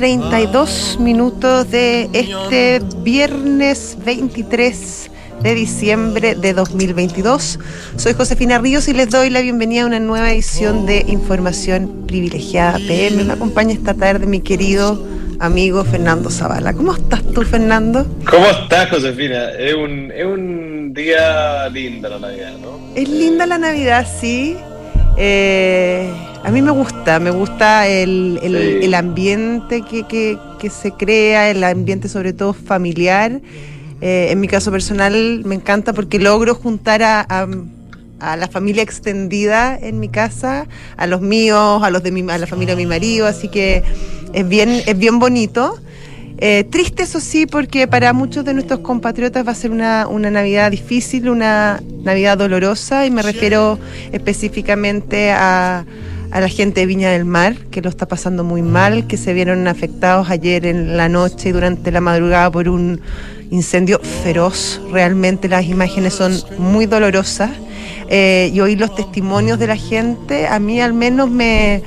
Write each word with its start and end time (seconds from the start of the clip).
hora 0.00 0.08
y 0.08 0.16
32 0.16 0.96
minutos 0.98 1.70
de 1.70 2.08
este 2.14 2.80
viernes 3.02 3.98
23 4.02 5.10
de 5.42 5.54
diciembre 5.54 6.34
de 6.36 6.54
2022. 6.54 7.58
Soy 7.96 8.14
Josefina 8.14 8.56
Ríos 8.56 8.88
y 8.88 8.94
les 8.94 9.10
doy 9.10 9.28
la 9.28 9.42
bienvenida 9.42 9.82
a 9.82 9.86
una 9.86 10.00
nueva 10.00 10.32
edición 10.32 10.86
de 10.86 11.04
Información 11.06 12.06
Privilegiada 12.06 12.78
PM. 12.78 13.24
Me 13.24 13.32
acompaña 13.34 13.74
esta 13.74 13.92
tarde 13.92 14.24
mi 14.24 14.40
querido 14.40 15.06
amigo 15.38 15.84
Fernando 15.84 16.30
Zavala. 16.30 16.72
¿Cómo 16.72 16.94
estás 16.94 17.22
tú, 17.34 17.42
Fernando? 17.42 18.06
¿Cómo 18.30 18.46
estás, 18.46 18.88
Josefina? 18.88 19.50
Es 19.50 19.74
un, 19.74 20.10
es 20.12 20.24
un 20.24 20.94
día 20.94 21.68
lindo 21.68 22.08
la 22.08 22.18
Navidad, 22.18 22.52
¿no? 22.62 22.80
Es 22.94 23.06
linda 23.06 23.44
la 23.44 23.58
Navidad, 23.58 24.06
sí. 24.18 24.56
Eh, 25.18 26.10
a 26.42 26.50
mí 26.50 26.62
me 26.62 26.70
gusta, 26.70 27.20
me 27.20 27.30
gusta 27.30 27.86
el, 27.86 28.38
el, 28.42 28.94
ambiente 28.94 29.82
que, 29.82 30.38
que, 30.58 30.70
se 30.70 30.92
crea, 30.92 31.50
el 31.50 31.62
ambiente 31.64 32.08
sobre 32.08 32.32
todo 32.32 32.54
familiar. 32.54 33.40
Eh, 34.00 34.28
en 34.30 34.40
mi 34.40 34.48
caso 34.48 34.70
personal 34.70 35.42
me 35.44 35.54
encanta 35.54 35.92
porque 35.92 36.18
logro 36.18 36.54
juntar 36.54 37.02
a, 37.02 37.26
a, 38.20 38.36
la 38.36 38.48
familia 38.48 38.82
extendida 38.82 39.78
en 39.78 40.00
mi 40.00 40.08
casa, 40.08 40.66
a 40.96 41.06
los 41.06 41.20
míos, 41.20 41.82
a 41.82 41.90
los 41.90 42.02
de 42.02 42.10
mi, 42.10 42.30
a 42.30 42.38
la 42.38 42.46
familia 42.46 42.74
de 42.74 42.82
mi 42.82 42.88
marido, 42.88 43.26
así 43.26 43.48
que 43.48 43.82
es 44.32 44.48
bien, 44.48 44.70
es 44.86 44.98
bien 44.98 45.18
bonito. 45.18 45.78
Eh, 46.38 46.64
triste, 46.70 47.02
eso 47.02 47.20
sí, 47.20 47.44
porque 47.44 47.86
para 47.86 48.14
muchos 48.14 48.46
de 48.46 48.54
nuestros 48.54 48.80
compatriotas 48.80 49.46
va 49.46 49.52
a 49.52 49.54
ser 49.54 49.70
una, 49.70 50.08
una, 50.08 50.30
Navidad 50.30 50.70
difícil, 50.70 51.28
una 51.28 51.82
Navidad 52.02 52.38
dolorosa, 52.38 53.04
y 53.04 53.10
me 53.10 53.20
refiero 53.20 53.78
específicamente 54.10 55.32
a, 55.32 55.84
a 56.30 56.40
la 56.40 56.48
gente 56.48 56.80
de 56.80 56.86
Viña 56.86 57.10
del 57.10 57.24
Mar, 57.24 57.56
que 57.70 57.82
lo 57.82 57.88
está 57.88 58.06
pasando 58.06 58.44
muy 58.44 58.62
mal, 58.62 59.06
que 59.06 59.16
se 59.16 59.32
vieron 59.32 59.66
afectados 59.68 60.30
ayer 60.30 60.66
en 60.66 60.96
la 60.96 61.08
noche 61.08 61.48
y 61.48 61.52
durante 61.52 61.90
la 61.90 62.00
madrugada 62.00 62.50
por 62.50 62.68
un 62.68 63.00
incendio 63.50 64.00
feroz. 64.22 64.80
Realmente 64.92 65.48
las 65.48 65.64
imágenes 65.64 66.14
son 66.14 66.38
muy 66.58 66.86
dolorosas. 66.86 67.50
Eh, 68.12 68.50
y 68.52 68.58
oír 68.60 68.80
los 68.80 68.94
testimonios 68.96 69.58
de 69.58 69.68
la 69.68 69.76
gente, 69.76 70.48
a 70.48 70.58
mí 70.58 70.80
al 70.80 70.92
menos 70.92 71.30
me, 71.30 71.84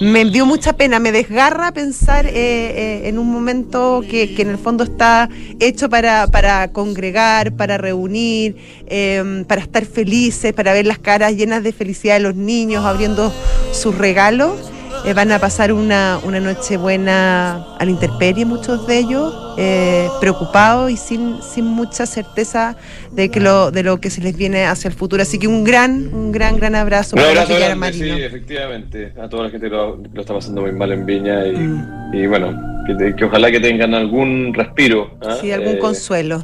me 0.00 0.24
dio 0.24 0.46
mucha 0.46 0.72
pena, 0.74 0.98
me 0.98 1.12
desgarra 1.12 1.72
pensar 1.72 2.26
eh, 2.26 2.32
eh, 2.34 3.08
en 3.08 3.18
un 3.18 3.30
momento 3.30 4.02
que, 4.08 4.34
que, 4.34 4.42
en 4.42 4.50
el 4.50 4.58
fondo 4.58 4.84
está 4.84 5.28
hecho 5.60 5.88
para, 5.88 6.26
para 6.26 6.68
congregar, 6.72 7.52
para 7.52 7.78
reunir, 7.78 8.56
em, 8.86 9.44
para 9.44 9.60
estar 9.60 9.84
felices, 9.84 10.52
para 10.52 10.72
ver 10.72 10.86
las 10.86 10.98
caras 10.98 11.36
llenas 11.36 11.62
de 11.62 11.72
felicidad 11.72 12.14
de 12.14 12.20
los 12.20 12.34
niños 12.34 12.84
abriendo 12.84 13.32
sus 13.72 13.96
regalos. 13.96 14.73
Eh, 15.06 15.12
van 15.12 15.30
a 15.32 15.38
pasar 15.38 15.70
una, 15.70 16.18
una 16.24 16.40
noche 16.40 16.78
buena 16.78 17.74
a 17.78 17.84
la 17.84 17.90
intemperie, 17.90 18.46
muchos 18.46 18.86
de 18.86 18.98
ellos, 18.98 19.54
eh, 19.58 20.08
preocupados 20.18 20.90
y 20.90 20.96
sin, 20.96 21.42
sin 21.42 21.66
mucha 21.66 22.06
certeza 22.06 22.76
de 23.12 23.30
que 23.30 23.38
lo, 23.38 23.70
de 23.70 23.82
lo 23.82 24.00
que 24.00 24.08
se 24.08 24.22
les 24.22 24.34
viene 24.34 24.64
hacia 24.64 24.88
el 24.88 24.94
futuro. 24.94 25.20
Así 25.20 25.38
que 25.38 25.46
un 25.46 25.62
gran, 25.62 26.14
un 26.14 26.32
gran, 26.32 26.56
gran 26.56 26.74
abrazo. 26.74 27.16
Un 27.16 27.22
abrazo 27.22 27.54
grande, 27.54 27.92
sí, 27.92 28.10
efectivamente, 28.10 29.12
a 29.20 29.28
toda 29.28 29.44
la 29.44 29.50
gente 29.50 29.68
que 29.68 29.76
lo, 29.76 29.96
lo, 29.96 30.20
está 30.22 30.32
pasando 30.32 30.62
muy 30.62 30.72
mal 30.72 30.90
en 30.90 31.04
Viña 31.04 31.46
y, 31.48 31.56
mm. 31.56 32.10
y 32.14 32.26
bueno, 32.26 32.58
que, 32.86 33.14
que, 33.14 33.24
ojalá 33.26 33.50
que 33.50 33.60
tengan 33.60 33.92
algún 33.92 34.54
respiro. 34.54 35.18
¿eh? 35.20 35.36
Sí, 35.38 35.52
algún 35.52 35.76
consuelo. 35.76 36.42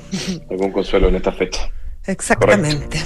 Algún 0.50 0.70
consuelo 0.70 1.08
en 1.08 1.16
esta 1.16 1.32
fecha. 1.32 1.70
Exactamente. 2.06 3.00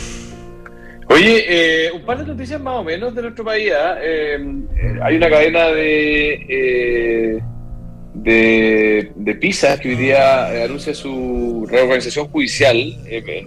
Oye, 1.09 1.45
eh, 1.87 1.93
un 1.93 2.03
par 2.03 2.19
de 2.19 2.27
noticias 2.27 2.61
más 2.61 2.77
o 2.77 2.85
menos 2.85 3.15
de 3.15 3.23
nuestro 3.23 3.45
país. 3.45 3.71
¿ah? 3.73 3.97
Eh, 4.01 4.39
eh, 4.77 4.99
hay 5.03 5.17
una 5.17 5.29
cadena 5.29 5.67
de, 5.67 7.43
de, 8.15 9.13
de 9.15 9.35
pizza 9.35 9.79
que 9.79 9.91
hoy 9.91 9.97
día 9.97 10.65
anuncia 10.65 10.95
su 10.95 11.67
reorganización 11.69 12.29
judicial. 12.29 12.77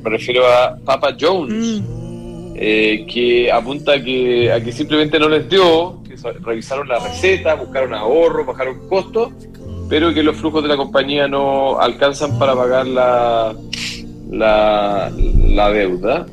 me 0.03 0.09
refiero 0.09 0.45
a 0.45 0.77
Papa 0.85 1.15
Jones, 1.19 1.81
mm. 1.81 2.55
que 2.55 3.49
apunta 3.51 4.01
que, 4.03 4.51
a 4.51 4.61
que 4.61 4.71
simplemente 4.71 5.19
no 5.19 5.29
les 5.29 5.49
dio, 5.49 6.01
que 6.07 6.15
revisaron 6.41 6.87
la 6.87 6.99
receta, 6.99 7.55
buscaron 7.55 7.93
ahorro, 7.93 8.45
bajaron 8.45 8.87
costos, 8.87 9.33
pero 9.89 10.13
que 10.13 10.21
los 10.21 10.35
flujos 10.35 10.61
de 10.61 10.69
la 10.69 10.77
compañía 10.77 11.27
no 11.27 11.79
alcanzan 11.79 12.37
para 12.37 12.55
pagar 12.55 12.85
la 12.85 13.55
la, 14.29 15.11
la 15.47 15.71
deuda. 15.71 16.25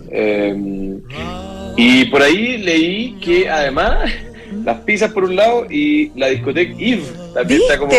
Y 1.77 2.05
por 2.07 2.23
ahí 2.23 2.59
leí 2.59 3.15
que 3.21 3.49
además 3.49 4.11
las 4.65 4.81
pizzas 4.81 5.13
por 5.13 5.25
un 5.25 5.37
lado 5.37 5.67
y 5.71 6.11
la 6.19 6.29
discoteca 6.29 6.75
Eve 6.79 7.05
también 7.35 7.63
está 7.63 7.79
como 7.79 7.93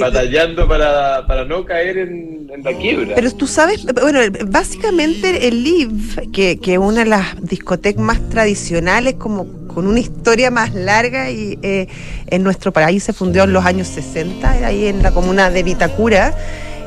batallando 0.00 0.66
para, 0.66 1.26
para, 1.26 1.44
no 1.44 1.64
caer 1.64 1.98
en, 1.98 2.50
la 2.64 2.72
quiebra. 2.72 3.14
Pero 3.14 3.30
tú 3.30 3.46
sabes, 3.46 3.86
bueno, 3.86 4.20
básicamente 4.46 5.46
el 5.46 5.64
Eve, 5.64 6.30
que 6.32 6.58
es 6.60 6.78
una 6.78 7.04
de 7.04 7.10
las 7.10 7.40
discotecas 7.40 8.02
más 8.02 8.28
tradicionales, 8.28 9.14
como 9.14 9.46
con 9.74 9.86
una 9.86 10.00
historia 10.00 10.50
más 10.50 10.74
larga 10.74 11.30
y 11.30 11.58
eh, 11.62 11.86
en 12.26 12.42
nuestro 12.42 12.72
país 12.72 13.04
se 13.04 13.12
fundió 13.12 13.44
en 13.44 13.52
los 13.52 13.64
años 13.64 13.88
60, 13.88 14.50
ahí 14.66 14.86
en 14.86 15.02
la 15.02 15.12
comuna 15.12 15.50
de 15.50 15.62
Vitacura. 15.62 16.34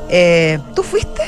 Eh, 0.10 0.60
¿Tú 0.75 0.84
fuiste? 0.84 1.24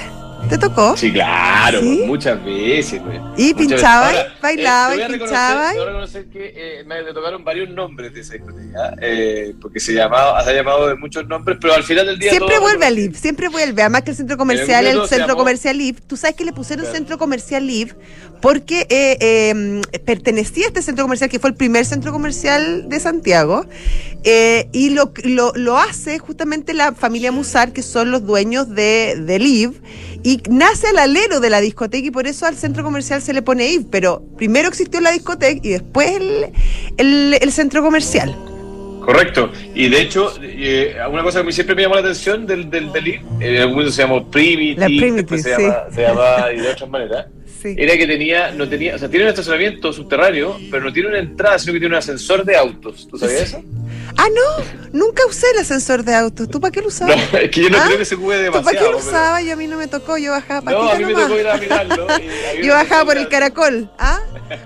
¿Te 0.49 0.59
tocó? 0.59 0.95
Sí, 0.95 1.11
claro, 1.11 1.81
muchas 1.81 2.43
veces. 2.45 3.01
¿Y 3.35 3.53
pinchabas? 3.55 4.13
¿Bailabas? 4.41 4.97
Eh, 4.97 5.07
¿Pinchabas? 5.09 5.73
Voy 5.73 5.81
a 5.81 5.85
reconocer 5.85 6.25
que 6.27 6.53
eh, 6.55 6.83
me 6.85 7.01
tocaron 7.13 7.43
varios 7.43 7.69
nombres 7.69 8.13
de 8.13 8.21
esa 8.21 8.33
discoteca, 8.33 8.95
eh, 9.01 9.55
porque 9.59 9.79
se, 9.79 9.93
llamaba, 9.93 10.43
se 10.43 10.51
ha 10.51 10.53
llamado 10.53 10.87
de 10.87 10.95
muchos 10.95 11.27
nombres, 11.27 11.57
pero 11.59 11.73
al 11.73 11.83
final 11.83 12.05
del 12.05 12.19
día. 12.19 12.29
Siempre 12.29 12.59
vuelve 12.59 12.85
a 12.85 12.91
Liv, 12.91 13.15
siempre 13.15 13.47
vuelve. 13.47 13.81
Además 13.81 14.03
que 14.03 14.11
el 14.11 14.17
centro 14.17 14.37
comercial, 14.37 14.85
el, 14.85 15.07
centro 15.07 15.35
comercial 15.35 15.77
Liv, 15.77 16.01
tú 16.05 16.15
sabes 16.15 16.35
que 16.35 16.45
le 16.45 16.53
pusieron 16.53 16.85
centro 16.85 17.17
comercial 17.17 17.65
Liv 17.65 17.95
porque 18.41 18.85
eh, 18.89 19.49
em, 19.49 19.81
pertenecía 20.05 20.65
a 20.65 20.67
este 20.67 20.83
centro 20.83 21.05
comercial, 21.05 21.29
que 21.29 21.39
fue 21.39 21.49
el 21.49 21.55
primer 21.55 21.85
centro 21.85 22.11
comercial 22.11 22.87
de 22.87 22.99
Santiago, 22.99 23.65
y 24.71 24.89
lo, 24.89 25.11
lo, 25.23 25.53
lo, 25.55 25.77
hace 25.77 26.19
justamente 26.19 26.73
la 26.73 26.93
familia 26.93 27.31
Musar, 27.31 27.73
que 27.73 27.81
son 27.81 28.11
los 28.11 28.25
dueños 28.25 28.69
de, 28.69 29.15
de 29.19 29.39
Liv 29.39 29.81
y 30.25 30.41
nace 30.49 30.87
al 30.87 30.97
alero 30.97 31.39
de 31.39 31.51
la 31.51 31.61
discoteca 31.61 32.07
y 32.07 32.09
por 32.09 32.25
eso 32.25 32.47
al 32.47 32.55
centro 32.55 32.83
comercial 32.83 33.21
se 33.21 33.31
le 33.31 33.43
pone 33.43 33.69
IV, 33.69 33.85
pero 33.91 34.23
primero 34.35 34.67
existió 34.67 34.99
la 34.99 35.11
discoteca 35.11 35.59
y 35.61 35.69
después 35.69 36.09
el, 36.97 37.37
el, 37.39 37.51
centro 37.51 37.83
comercial. 37.83 38.35
Correcto, 39.01 39.51
y 39.75 39.87
de 39.87 40.01
hecho, 40.01 40.33
eh, 40.41 40.95
una 41.11 41.21
cosa 41.21 41.43
que 41.45 41.51
siempre 41.51 41.75
me 41.75 41.83
llamó 41.83 41.93
la 41.93 42.01
atención 42.01 42.47
del, 42.47 42.71
del, 42.71 42.91
del 42.91 43.21
en 43.39 43.57
algún 43.57 43.73
momento 43.75 43.91
se 43.91 44.01
llamó 44.01 44.27
Primitive, 44.31 45.37
se, 45.37 45.51
llama, 45.51 45.83
se 45.91 46.01
llama 46.01 46.51
y 46.51 46.59
de 46.59 46.69
otras 46.69 46.89
maneras 46.89 47.27
era 47.63 47.97
que 47.97 48.07
tenía, 48.07 48.51
no 48.51 48.67
tenía, 48.67 48.95
o 48.95 48.97
sea, 48.97 49.09
tiene 49.09 49.25
un 49.25 49.29
estacionamiento 49.29 49.91
subterráneo, 49.91 50.57
pero 50.69 50.83
no 50.83 50.93
tiene 50.93 51.09
una 51.09 51.19
entrada, 51.19 51.57
sino 51.57 51.73
que 51.73 51.79
tiene 51.79 51.93
un 51.93 51.99
ascensor 51.99 52.43
de 52.45 52.55
autos. 52.55 53.07
¿Tú 53.07 53.17
sabías 53.17 53.41
eso? 53.41 53.63
Ah, 54.17 54.27
no, 54.33 54.65
nunca 54.91 55.25
usé 55.27 55.47
el 55.51 55.59
ascensor 55.59 56.03
de 56.03 56.15
autos. 56.15 56.49
¿Tú 56.49 56.61
para 56.61 56.71
qué 56.71 56.81
lo 56.81 56.87
usabas? 56.87 57.17
No, 57.31 57.37
es 57.37 57.51
que 57.51 57.63
yo 57.63 57.69
no 57.69 57.77
¿Ah? 57.77 57.83
creo 57.85 57.97
que 57.97 58.05
se 58.05 58.15
ocupe 58.15 58.37
demasiado. 58.37 58.59
¿Tú 58.59 58.65
para 58.65 58.79
qué 58.79 58.91
lo 58.91 58.97
usabas? 58.97 59.43
Y 59.43 59.51
a 59.51 59.55
mí 59.55 59.67
no 59.67 59.77
me 59.77 59.87
tocó, 59.87 60.17
yo 60.17 60.31
bajaba 60.31 60.61
para 60.61 60.77
No, 60.77 60.89
a 60.89 60.95
mí 60.95 61.05
me 61.05 61.13
tocó 61.13 61.37
ir 61.37 61.47
a 61.47 61.57
mirarlo. 61.57 62.07
yo 62.63 62.73
bajaba 62.73 63.05
por 63.05 63.17
el 63.17 63.27
caracol, 63.27 63.89
¿ah? 63.97 64.19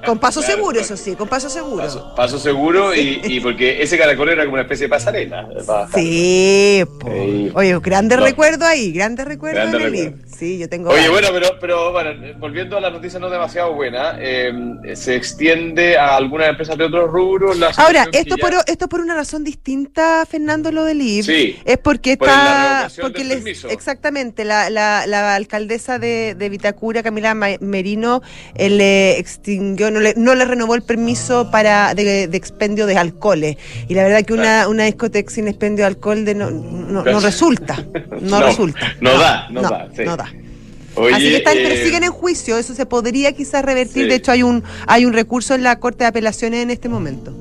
Con 0.06 0.20
paso 0.20 0.42
seguro, 0.42 0.80
eso 0.80 0.98
sí, 0.98 1.16
con 1.16 1.28
paso 1.28 1.50
seguro. 1.50 2.14
Paso, 2.16 2.40
seguro 2.40 2.94
y, 2.94 3.22
y, 3.24 3.40
porque 3.40 3.82
ese 3.82 3.98
caracol 3.98 4.30
era 4.30 4.44
como 4.44 4.54
una 4.54 4.64
especie 4.64 4.86
de 4.86 4.90
pasarela. 4.90 5.48
Sí, 5.94 6.84
oye, 7.54 7.80
grande 7.80 8.18
recuerdo 8.18 8.66
ahí, 8.66 8.92
grande 8.92 9.26
recuerdo 9.26 9.70
grande 9.72 10.16
Sí, 10.38 10.58
yo 10.58 10.70
tengo. 10.70 10.92
Oye, 10.92 11.10
bueno, 11.10 11.30
pero, 11.34 11.60
pero 11.60 11.92
bueno, 11.92 12.12
volviendo 12.38 12.78
a 12.78 12.82
la 12.82 12.90
noticia 12.90 13.20
no 13.20 13.30
demasiado 13.30 13.74
buena, 13.74 14.18
eh, 14.20 14.52
se 14.94 15.16
extiende 15.16 15.98
a 15.98 16.16
algunas 16.16 16.50
empresas 16.50 16.78
de 16.78 16.86
otros 16.86 17.12
rubros. 17.12 17.58
Ahora, 17.78 18.08
esto 18.12 18.38
por, 18.38 18.54
esto 18.68 18.88
por 18.88 19.02
una 19.02 19.16
razón 19.16 19.44
distinta, 19.44 20.26
Fernando, 20.26 20.72
lo 20.72 20.84
del 20.84 21.02
IB. 21.02 21.24
Sí. 21.24 21.60
Es 21.66 21.78
porque 21.78 22.14
está. 22.14 22.90
porque 23.02 23.24
les, 23.24 23.66
exactamente, 23.66 24.46
la, 24.46 24.70
la, 24.70 25.06
la 25.08 25.36
alcaldesa 25.36 26.00
de, 26.00 26.36
de, 26.36 26.50
Vitacura, 26.50 27.04
Camila 27.04 27.36
Merino, 27.36 28.22
eh, 28.56 28.70
le 28.70 29.20
extinguió, 29.20 29.69
no 29.76 30.00
le, 30.00 30.14
no 30.16 30.36
le 30.36 30.46
renovó 30.46 30.76
el 30.76 30.82
permiso 30.82 31.50
para 31.52 31.94
de, 31.94 32.28
de 32.28 32.38
expendio 32.38 32.86
de 32.86 32.98
alcoholes. 32.98 33.58
Y 33.88 33.94
la 33.94 34.04
verdad 34.04 34.24
que 34.24 34.34
una, 34.34 34.68
una 34.68 34.86
discoteca 34.86 35.30
sin 35.30 35.48
expendio 35.48 35.84
de 35.84 35.88
alcohol 35.88 36.26
de 36.26 36.36
no, 36.36 36.52
no, 36.52 37.04
no, 37.04 37.20
resulta. 37.20 37.84
No, 38.22 38.42
resulta. 38.42 38.96
No, 39.00 39.18
da, 39.18 39.48
no, 39.50 39.62
da. 39.62 39.88
No 40.04 40.18
da. 40.18 40.26
Así 41.14 41.30
que 41.30 41.38
están, 41.38 41.58
eh, 41.58 41.84
siguen 41.84 42.04
en 42.04 42.12
juicio, 42.12 42.58
eso 42.58 42.74
se 42.74 42.86
podría 42.86 43.32
quizás 43.32 43.64
revertir, 43.64 44.10
de 44.10 44.16
hecho 44.16 44.32
hay 44.32 44.44
un, 44.44 44.64
hay 44.88 45.06
un 45.06 45.14
recurso 45.14 45.56
en 45.56 45.64
la 45.64 45.80
Corte 45.80 46.04
de 46.04 46.08
Apelaciones 46.08 46.64
en 46.64 46.72
este 46.72 46.90
momento. 46.90 47.34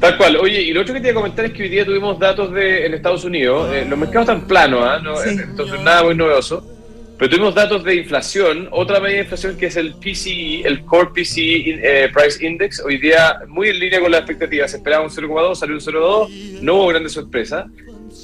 Tal 0.00 0.16
cual. 0.18 0.36
Oye, 0.36 0.62
y 0.62 0.72
lo 0.72 0.82
otro 0.82 0.94
que 0.94 1.00
te 1.00 1.08
iba 1.08 1.18
a 1.18 1.22
comentar 1.22 1.46
es 1.46 1.52
que 1.52 1.62
hoy 1.62 1.68
día 1.68 1.84
tuvimos 1.84 2.18
datos 2.18 2.52
de 2.52 2.86
en 2.86 2.94
Estados 2.94 3.24
Unidos. 3.24 3.72
Eh, 3.72 3.86
los 3.88 3.98
mercados 3.98 4.28
están 4.28 4.46
planos, 4.46 4.80
¿ah? 4.84 5.00
¿no? 5.02 5.20
entonces 5.22 5.80
nada 5.80 6.04
muy 6.04 6.14
novedoso. 6.14 6.75
Pero 7.18 7.30
tuvimos 7.30 7.54
datos 7.54 7.82
de 7.82 7.94
inflación, 7.94 8.68
otra 8.70 9.00
medida 9.00 9.16
de 9.16 9.22
inflación 9.22 9.56
que 9.56 9.66
es 9.66 9.76
el 9.76 9.94
PCE, 9.94 10.66
el 10.66 10.84
Core 10.84 11.10
PCE 11.14 11.80
eh, 11.82 12.10
Price 12.12 12.44
Index, 12.46 12.82
hoy 12.84 12.98
día 12.98 13.40
muy 13.48 13.68
en 13.68 13.78
línea 13.78 14.00
con 14.00 14.10
las 14.10 14.20
expectativas, 14.20 14.70
se 14.70 14.76
esperaba 14.76 15.04
un 15.04 15.10
0,2, 15.10 15.54
salió 15.54 15.74
un 15.76 15.80
0,2, 15.80 16.60
no 16.60 16.74
hubo 16.74 16.88
grandes 16.88 17.12
sorpresas. 17.12 17.66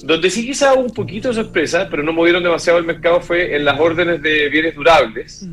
Donde 0.05 0.31
sí 0.31 0.45
quizá 0.45 0.75
hubo 0.75 0.83
un 0.83 0.93
poquito 0.93 1.29
de 1.29 1.35
sorpresa, 1.35 1.89
pero 1.91 2.03
no 2.03 2.13
movieron 2.13 2.43
demasiado 2.43 2.79
el 2.79 2.85
mercado, 2.85 3.21
fue 3.21 3.57
en 3.57 3.65
las 3.65 3.81
órdenes 3.81 4.21
de 4.21 4.49
bienes 4.51 4.75
durables, 4.75 5.47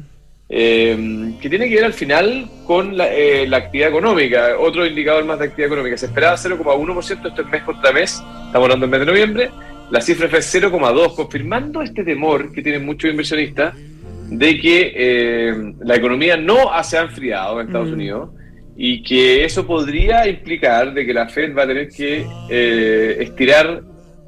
eh, 0.50 1.32
que 1.42 1.50
tiene 1.50 1.70
que 1.70 1.76
ver 1.76 1.86
al 1.86 1.94
final 1.94 2.50
con 2.66 2.98
la, 2.98 3.14
eh, 3.14 3.48
la, 3.48 3.58
actividad 3.58 3.90
económica, 3.90 4.58
otro 4.60 4.86
indicador 4.86 5.24
más 5.24 5.40
de 5.40 5.46
actividad 5.46 5.68
económica. 5.68 5.98
Se 5.98 6.08
esperaba 6.08 6.36
0,1%, 6.36 7.28
esto 7.28 7.42
es 7.42 7.48
mes 7.48 7.64
contra 7.64 7.92
mes, 7.94 8.22
estamos 8.48 8.66
hablando 8.66 8.86
del 8.86 8.90
mes 8.90 9.00
de 9.00 9.06
noviembre, 9.06 9.50
la 9.92 10.02
cifra 10.02 10.30
fue 10.30 10.40
0,2, 10.40 11.16
confirmando 11.16 11.82
este 11.82 12.04
temor 12.04 12.52
que 12.52 12.62
tienen 12.62 12.86
muchos 12.86 13.10
inversionistas 13.10 13.76
de 14.30 14.60
que 14.60 14.94
eh, 14.96 15.74
la 15.80 15.96
economía 15.96 16.38
no 16.38 16.72
se 16.84 16.98
ha 16.98 17.02
enfriado 17.02 17.60
en 17.60 17.68
Estados 17.68 17.90
mm. 17.90 17.94
Unidos 17.94 18.30
y 18.78 19.02
que 19.04 19.44
eso 19.44 19.66
podría 19.66 20.28
implicar 20.28 20.94
de 20.94 21.06
que 21.06 21.14
la 21.14 21.28
Fed 21.28 21.56
va 21.56 21.64
a 21.64 21.68
tener 21.68 21.90
que 21.90 22.26
eh, 22.50 23.18
estirar 23.20 23.84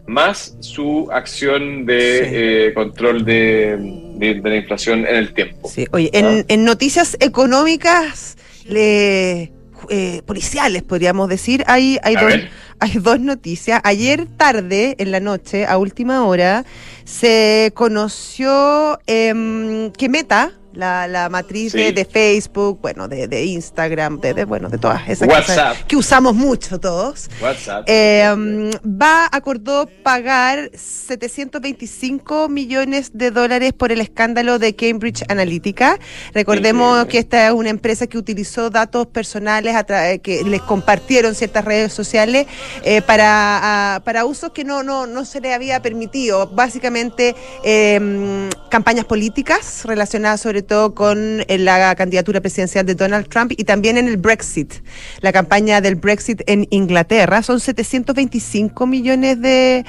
más 0.07 0.57
su 0.59 1.09
acción 1.11 1.85
de 1.85 2.67
eh, 2.67 2.73
control 2.73 3.23
de, 3.23 3.77
la 4.19 4.55
inflación 4.55 5.05
en 5.07 5.15
el 5.15 5.33
tiempo. 5.33 5.69
Sí, 5.69 5.85
oye, 5.91 6.09
en, 6.13 6.25
¿Ah? 6.25 6.45
en 6.47 6.65
noticias 6.65 7.15
económicas 7.21 8.35
le 8.65 9.51
eh, 9.89 10.21
policiales, 10.25 10.83
podríamos 10.83 11.29
decir. 11.29 11.63
Hay, 11.67 11.97
hay, 12.03 12.15
dos, 12.15 12.33
hay 12.79 12.91
dos 12.93 13.19
noticias. 13.19 13.81
Ayer 13.83 14.27
tarde, 14.37 14.95
en 14.99 15.11
la 15.11 15.19
noche, 15.19 15.65
a 15.65 15.77
última 15.77 16.25
hora, 16.25 16.65
se 17.03 17.71
conoció 17.75 18.99
eh, 19.07 19.91
que 19.97 20.09
Meta, 20.09 20.51
la, 20.73 21.07
la 21.07 21.29
matriz 21.29 21.73
de, 21.73 22.07
Facebook, 22.09 22.79
bueno, 22.81 23.07
de, 23.07 23.27
de 23.27 23.45
Instagram, 23.45 24.19
de, 24.19 24.45
bueno, 24.45 24.69
de 24.69 24.77
todas 24.77 25.07
esas 25.09 25.27
cosas 25.27 25.83
que 25.87 25.95
usamos 25.95 26.35
mucho 26.35 26.79
todos. 26.79 27.29
WhatsApp. 27.41 27.83
Eh, 27.87 28.71
va, 28.85 29.27
acordó 29.31 29.87
pagar 30.03 30.71
725 30.73 32.49
millones 32.49 33.11
de 33.13 33.31
dólares 33.31 33.73
por 33.73 33.91
el 33.91 34.01
escándalo 34.01 34.59
de 34.59 34.75
Cambridge 34.75 35.23
Analytica. 35.29 35.99
Recordemos 36.33 37.05
que 37.05 37.19
esta 37.19 37.47
es 37.47 37.53
una 37.53 37.69
empresa 37.69 38.07
que 38.07 38.17
utilizó 38.17 38.69
datos 38.69 39.07
personales 39.07 39.75
que 40.23 40.43
les 40.43 40.61
compartieron 40.61 41.35
ciertas 41.35 41.65
redes 41.65 41.93
sociales 41.93 42.47
eh, 42.83 43.01
para, 43.01 44.01
para 44.05 44.25
usos 44.25 44.51
que 44.51 44.63
no, 44.63 44.83
no, 44.83 45.07
no 45.07 45.25
se 45.25 45.41
le 45.41 45.53
había 45.53 45.81
permitido. 45.81 46.47
Básicamente, 46.47 47.35
eh, 47.63 48.49
campañas 48.69 49.05
políticas 49.05 49.83
relacionadas 49.85 50.41
sobre 50.41 50.60
todo 50.61 50.93
con 50.93 51.43
eh, 51.47 51.57
la 51.57 51.95
candidatura 51.95 52.41
presidencial 52.41 52.85
de 52.85 52.95
Donald 52.95 53.27
Trump 53.27 53.51
y 53.55 53.63
también 53.63 53.97
en 53.97 54.07
el 54.07 54.17
Brexit, 54.17 54.73
la 55.21 55.31
campaña 55.31 55.81
del 55.81 55.95
Brexit 55.95 56.41
en 56.47 56.67
Inglaterra. 56.69 57.41
Son 57.43 57.59
725 57.59 58.85
millones 58.87 59.41
de, 59.41 59.85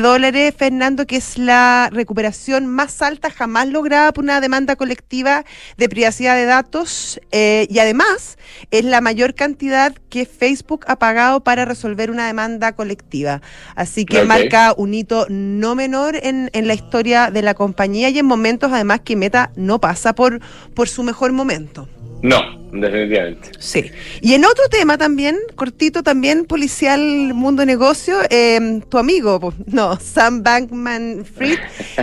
dólares, 0.00 0.54
Fernando, 0.56 1.06
que 1.06 1.16
es 1.16 1.38
la 1.38 1.90
recuperación 1.92 2.66
más 2.66 3.02
alta 3.02 3.30
jamás 3.30 3.68
lograda 3.68 4.12
por 4.12 4.24
una 4.24 4.40
demanda 4.40 4.76
colectiva 4.76 5.44
de 5.76 5.88
privacidad 5.88 6.36
de 6.36 6.44
datos 6.44 7.20
eh, 7.32 7.66
y 7.70 7.78
además 7.78 8.38
es 8.70 8.84
la 8.84 9.00
mayor 9.00 9.34
cantidad 9.34 9.94
que 10.08 10.26
Facebook 10.26 10.84
ha 10.86 10.98
pagado 10.98 11.40
para 11.40 11.64
resolver 11.64 12.10
una 12.10 12.26
demanda 12.26 12.72
colectiva. 12.72 13.42
Así 13.74 14.04
que 14.04 14.24
marca 14.24 14.74
un 14.76 14.94
hito 14.94 15.26
no 15.28 15.74
menor 15.74 16.16
en, 16.16 16.50
en 16.52 16.66
la 16.66 16.74
historia 16.74 17.30
de 17.30 17.42
la 17.42 17.54
compañía 17.54 18.08
y 18.10 18.18
en 18.18 18.26
momentos 18.26 18.72
además 18.72 19.00
que 19.00 19.16
Meta 19.16 19.50
no 19.56 19.80
pasa 19.80 20.07
por, 20.14 20.40
por 20.74 20.88
su 20.88 21.02
mejor 21.02 21.32
momento. 21.32 21.88
No, 22.22 22.58
definitivamente. 22.72 23.50
Sí. 23.58 23.90
Y 24.20 24.34
en 24.34 24.44
otro 24.44 24.64
tema 24.70 24.98
también, 24.98 25.36
cortito 25.54 26.02
también, 26.02 26.44
policial, 26.44 27.00
mundo 27.34 27.64
negocio, 27.64 28.18
em, 28.30 28.80
tu 28.80 28.98
amigo, 28.98 29.54
no, 29.66 29.98
Sam 30.00 30.42
Bankman 30.42 31.24
Fried, 31.24 31.58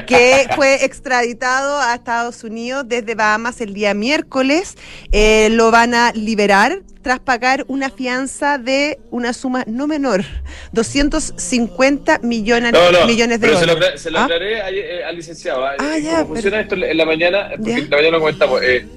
que 0.07 0.47
fue 0.55 0.85
extraditado 0.85 1.79
a 1.79 1.95
Estados 1.95 2.43
Unidos 2.43 2.85
desde 2.87 3.15
Bahamas 3.15 3.59
el 3.59 3.73
día 3.73 3.93
miércoles, 3.93 4.75
eh, 5.11 5.49
lo 5.51 5.71
van 5.71 5.93
a 5.93 6.13
liberar 6.13 6.81
tras 7.01 7.19
pagar 7.19 7.65
una 7.67 7.91
fianza 7.91 8.57
de 8.57 8.97
una 9.11 9.33
suma 9.33 9.63
no 9.67 9.85
menor, 9.85 10.23
250 10.71 12.19
millones, 12.23 12.73
millones 13.05 13.39
de 13.39 13.47
dólares. 13.49 14.01
Se 14.01 14.09
lo, 14.09 14.19
¿Ah? 14.19 14.23
aclaré 14.23 14.57
eh, 14.57 15.03
al 15.03 15.15
licenciado. 15.15 15.65
¿ah? 15.65 15.75
ah, 15.77 15.97
ya, 15.99 16.25
funciona 16.25 16.61
esto 16.61 16.73
en 16.73 16.97
la 16.97 17.05
mañana, 17.05 17.49
porque 17.55 17.73
en 17.73 17.89
la 17.89 17.97
mañana 17.97 18.11
lo 18.11 18.19
comentamos. 18.21 18.59
Eh, 18.63 18.87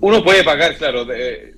uno 0.00 0.24
puede 0.24 0.42
pagar, 0.42 0.76
claro. 0.76 1.04
De, 1.04 1.54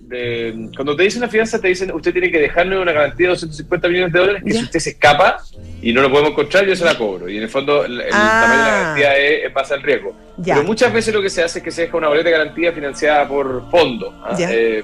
cuando 0.74 0.96
te 0.96 1.04
dicen 1.04 1.22
una 1.22 1.30
fianza, 1.30 1.60
te 1.60 1.68
dicen, 1.68 1.92
usted 1.92 2.12
tiene 2.12 2.30
que 2.30 2.38
dejarme 2.38 2.78
una 2.78 2.92
garantía 2.92 3.26
de 3.26 3.32
250 3.34 3.88
millones 3.88 4.12
de 4.12 4.18
dólares, 4.18 4.42
que 4.44 4.52
si 4.52 4.64
usted 4.64 4.80
se 4.80 4.90
escapa 4.90 5.42
y 5.82 5.92
no 5.92 6.02
lo 6.02 6.10
podemos 6.10 6.32
encontrar, 6.32 6.66
yo 6.66 6.74
se 6.74 6.84
la 6.84 6.96
cobro. 6.96 7.28
Y 7.28 7.36
en 7.36 7.44
el 7.44 7.48
fondo, 7.48 7.84
el, 7.84 8.02
ah. 8.12 8.40
tamaño 8.42 8.62
de 8.62 8.70
la 8.70 8.78
garantía 8.78 9.16
es, 9.16 9.52
pasa 9.52 9.74
el 9.74 9.82
riesgo. 9.82 10.14
Pero 10.42 10.64
muchas 10.64 10.92
veces 10.92 11.14
lo 11.14 11.22
que 11.22 11.30
se 11.30 11.42
hace 11.42 11.58
es 11.58 11.64
que 11.64 11.70
se 11.70 11.82
deja 11.82 11.96
una 11.96 12.08
boleta 12.08 12.30
de 12.30 12.38
garantía 12.38 12.72
financiada 12.72 13.28
por 13.28 13.70
fondo. 13.70 14.12
¿ah? 14.24 14.36
Eh, 14.38 14.82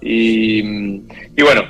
y, 0.00 0.60
y, 0.60 1.42
bueno, 1.42 1.62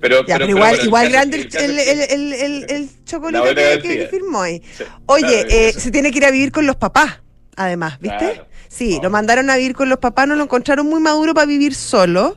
pero, 0.00 0.24
pero, 0.26 0.48
igual, 0.48 0.78
igual 0.82 1.10
grande 1.10 1.48
el, 1.52 1.78
el, 1.78 2.32
el, 2.32 2.66
el, 2.70 2.88
chocolate 3.04 3.80
que, 3.82 4.08
firmó 4.10 4.42
ahí. 4.42 4.62
Oye, 5.06 5.46
eh, 5.48 5.72
se 5.72 5.90
tiene 5.90 6.10
que 6.10 6.18
ir 6.18 6.24
a 6.24 6.30
vivir 6.30 6.52
con 6.52 6.66
los 6.66 6.76
papás, 6.76 7.20
además, 7.54 8.00
¿viste? 8.00 8.42
Sí, 8.68 8.98
lo 9.02 9.10
mandaron 9.10 9.50
a 9.50 9.56
vivir 9.56 9.74
con 9.74 9.88
los 9.88 9.98
papás, 9.98 10.28
no 10.28 10.34
lo 10.36 10.44
encontraron 10.44 10.86
muy 10.86 11.00
maduro 11.00 11.34
para 11.34 11.46
vivir 11.46 11.74
solo. 11.74 12.36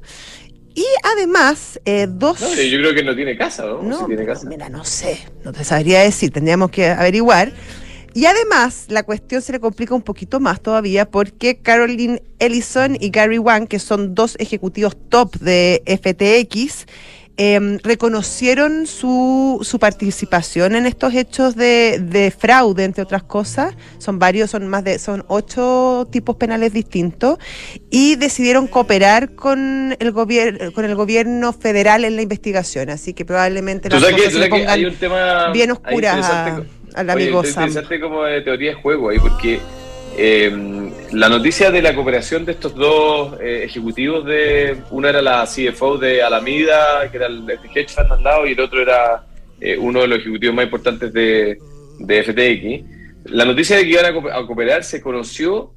Y 0.75 0.85
además, 1.03 1.79
eh, 1.85 2.07
dos. 2.09 2.39
No, 2.41 2.47
yo 2.53 2.77
creo 2.79 2.93
que 2.93 3.03
no 3.03 3.15
tiene 3.15 3.37
casa, 3.37 3.65
¿no? 3.65 3.81
No, 3.81 4.05
tiene 4.05 4.25
casa. 4.25 4.47
mira, 4.47 4.69
no 4.69 4.85
sé, 4.85 5.19
no 5.43 5.51
te 5.51 5.63
sabría 5.63 6.01
decir, 6.01 6.31
tendríamos 6.31 6.71
que 6.71 6.87
averiguar. 6.87 7.51
Y 8.13 8.25
además, 8.25 8.85
la 8.87 9.03
cuestión 9.03 9.41
se 9.41 9.51
le 9.51 9.59
complica 9.59 9.93
un 9.93 10.01
poquito 10.01 10.39
más 10.39 10.61
todavía 10.61 11.09
porque 11.09 11.57
Caroline 11.57 12.23
Ellison 12.39 12.97
y 12.99 13.09
Gary 13.09 13.37
Wang, 13.37 13.67
que 13.67 13.79
son 13.79 14.15
dos 14.15 14.35
ejecutivos 14.39 14.97
top 15.09 15.35
de 15.35 15.83
FTX, 15.85 16.85
Em, 17.41 17.79
reconocieron 17.81 18.85
su, 18.85 19.59
su, 19.61 19.79
participación 19.79 20.75
en 20.75 20.85
estos 20.85 21.13
hechos 21.13 21.55
de, 21.55 22.33
fraude, 22.37 22.83
entre 22.83 23.01
otras 23.01 23.23
cosas. 23.23 23.75
Son 23.97 24.19
varios, 24.19 24.49
son 24.49 24.67
más 24.67 24.83
de, 24.83 24.99
son 24.99 25.23
ocho 25.29 26.05
tipos 26.11 26.35
penales 26.35 26.73
distintos 26.73 27.37
y 27.89 28.17
decidieron 28.17 28.67
cooperar 28.67 29.35
con 29.35 29.95
el 29.97 30.11
gobierno, 30.11 30.73
con 30.73 30.83
el 30.83 30.95
gobierno 30.95 31.53
federal 31.53 32.03
en 32.03 32.17
la 32.17 32.23
investigación. 32.23 32.89
Así 32.89 33.13
que 33.13 33.23
probablemente 33.23 33.89
las 33.89 34.03
cosas 34.03 34.33
se 34.33 34.47
pongan 34.49 34.81
bien 35.53 35.71
oscuras 35.71 36.29
a, 36.93 37.03
la 37.03 37.13
amigo 37.13 37.45
Sam. 37.45 37.69
interesante 37.69 38.01
como 38.01 38.25
de 38.25 38.41
teoría 38.41 38.71
de 38.71 38.81
juego 38.81 39.11
ahí, 39.11 39.17
porque 39.17 39.61
eh, 40.17 40.51
la 41.11 41.27
noticia 41.27 41.71
de 41.71 41.81
la 41.81 41.95
cooperación 41.95 42.45
de 42.45 42.51
estos 42.51 42.75
dos 42.75 43.39
eh, 43.41 43.63
ejecutivos 43.63 44.25
de 44.25 44.77
una 44.91 45.09
era 45.09 45.21
la 45.21 45.45
CFO 45.45 45.97
de 45.97 46.21
Alameda, 46.21 47.09
que 47.09 47.17
era 47.17 47.27
el, 47.27 47.49
hedge 47.49 47.89
fund 47.89 48.11
al 48.11 48.23
lado, 48.23 48.45
y 48.45 48.51
el 48.51 48.59
otro 48.59 48.81
era 48.81 49.23
eh, 49.59 49.77
uno 49.77 50.01
de 50.01 50.07
los 50.07 50.19
ejecutivos 50.19 50.55
más 50.55 50.65
importantes 50.65 51.11
de, 51.11 51.57
FTX. 51.99 53.31
La 53.31 53.45
noticia 53.45 53.77
de 53.77 53.83
que 53.83 53.89
iban 53.89 54.05
a, 54.05 54.45
cooperar 54.45 54.83
se 54.83 55.01
conoció 55.01 55.73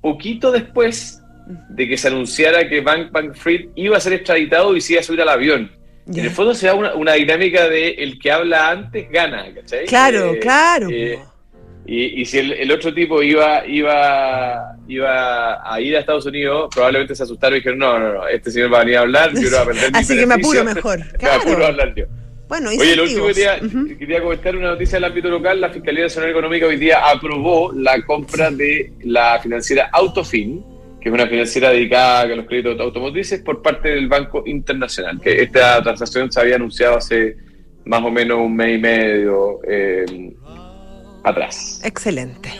poquito 0.00 0.50
después 0.50 1.20
de 1.68 1.88
que 1.88 1.96
se 1.96 2.08
anunciara 2.08 2.68
que 2.68 2.80
Bank 2.80 3.10
Bank 3.12 3.34
Fried 3.34 3.68
iba 3.74 3.96
a 3.96 4.00
ser 4.00 4.14
extraditado 4.14 4.74
y 4.76 4.80
se 4.80 4.94
iba 4.94 5.00
a 5.00 5.04
subir 5.04 5.20
al 5.20 5.28
avión. 5.28 5.70
En 6.06 6.18
el 6.18 6.30
fondo 6.30 6.54
se 6.54 6.66
da 6.66 6.74
una, 6.74 7.12
dinámica 7.12 7.68
de 7.68 7.90
el 7.90 8.18
que 8.18 8.30
habla 8.30 8.70
antes 8.70 9.10
gana, 9.10 9.46
¿cachai? 9.54 9.86
Claro, 9.86 10.34
claro. 10.40 10.88
Y, 11.86 12.22
y 12.22 12.24
si 12.24 12.38
el, 12.38 12.70
otro 12.70 12.94
tipo 12.94 13.22
iba, 13.22 13.66
iba, 13.66 14.76
iba 14.88 15.74
a 15.74 15.80
ir 15.80 15.96
a 15.96 16.00
Estados 16.00 16.24
Unidos, 16.24 16.70
probablemente 16.74 17.14
se 17.14 17.24
asustaron 17.24 17.56
y 17.56 17.60
dijeron, 17.60 17.78
no, 17.78 17.98
no, 17.98 18.14
no, 18.14 18.28
este 18.28 18.50
señor 18.50 18.72
va 18.72 18.78
a 18.78 18.80
venir 18.80 18.96
a 18.96 19.00
hablar, 19.00 19.32
yo 19.34 19.50
no 19.50 19.64
voy 19.66 19.76
a 19.76 19.88
Así 19.98 20.16
que 20.16 20.26
me 20.26 20.34
apuro 20.34 20.64
mejor. 20.64 21.00
me 21.22 21.28
apuro 21.28 21.64
a 21.64 21.68
hablar 21.68 21.94
yo. 21.94 22.04
Bueno, 22.48 22.70
Oye, 22.70 22.96
lo 22.96 23.04
último 23.04 23.26
que 23.26 23.34
quería, 23.34 23.60
quería, 23.98 24.22
comentar 24.22 24.54
una 24.54 24.68
noticia 24.68 24.96
del 24.96 25.04
ámbito 25.04 25.28
local. 25.28 25.60
La 25.60 25.70
Fiscalía 25.70 26.04
Nacional 26.04 26.30
Económica 26.30 26.66
hoy 26.66 26.76
día 26.76 27.10
aprobó 27.10 27.72
la 27.72 28.02
compra 28.04 28.50
de 28.50 28.92
la 29.02 29.38
financiera 29.42 29.88
Autofin, 29.92 30.62
que 31.00 31.08
es 31.08 31.14
una 31.14 31.26
financiera 31.26 31.70
dedicada 31.70 32.20
a 32.20 32.26
los 32.26 32.46
créditos 32.46 32.78
automotrices, 32.78 33.40
por 33.40 33.62
parte 33.62 33.88
del 33.90 34.08
Banco 34.08 34.42
Internacional. 34.46 35.20
Que 35.20 35.42
esta 35.42 35.82
transacción 35.82 36.30
se 36.30 36.40
había 36.40 36.56
anunciado 36.56 36.98
hace 36.98 37.36
más 37.86 38.02
o 38.02 38.10
menos 38.10 38.38
un 38.38 38.54
mes 38.54 38.78
y 38.78 38.80
medio. 38.80 39.60
Eh, 39.66 40.04
atrás. 41.24 41.80
Excelente. 41.82 42.52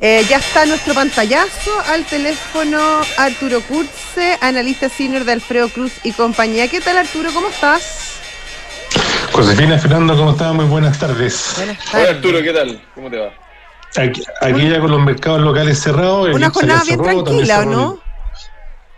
Eh, 0.00 0.24
ya 0.28 0.36
está 0.36 0.64
nuestro 0.64 0.94
pantallazo 0.94 1.72
al 1.88 2.04
teléfono 2.04 2.78
Arturo 3.16 3.60
Curce, 3.62 4.38
analista 4.40 4.88
senior 4.88 5.24
de 5.24 5.32
Alfredo 5.32 5.68
Cruz 5.68 5.92
y 6.04 6.12
compañía. 6.12 6.68
¿Qué 6.68 6.80
tal 6.80 6.96
Arturo? 6.98 7.30
¿Cómo 7.34 7.48
estás? 7.48 8.20
Josefina, 9.32 9.76
Fernando, 9.78 10.16
¿cómo 10.16 10.30
estás? 10.30 10.54
Muy 10.54 10.66
buenas 10.66 10.98
tardes. 10.98 11.54
Buenas 11.56 11.84
tardes. 11.84 11.94
Hola 11.94 12.16
Arturo, 12.16 12.42
¿qué 12.42 12.52
tal? 12.52 12.82
¿Cómo 12.94 13.10
te 13.10 13.18
va? 13.18 13.32
aquí, 13.96 14.68
ya 14.68 14.80
con 14.80 14.90
los 14.90 15.00
mercados 15.00 15.40
locales 15.40 15.80
cerrados. 15.80 16.28
Una 16.32 16.50
jornada 16.50 16.82
bien 16.84 17.02
tranquila, 17.02 17.60
¿o 17.60 17.64
no? 17.64 18.00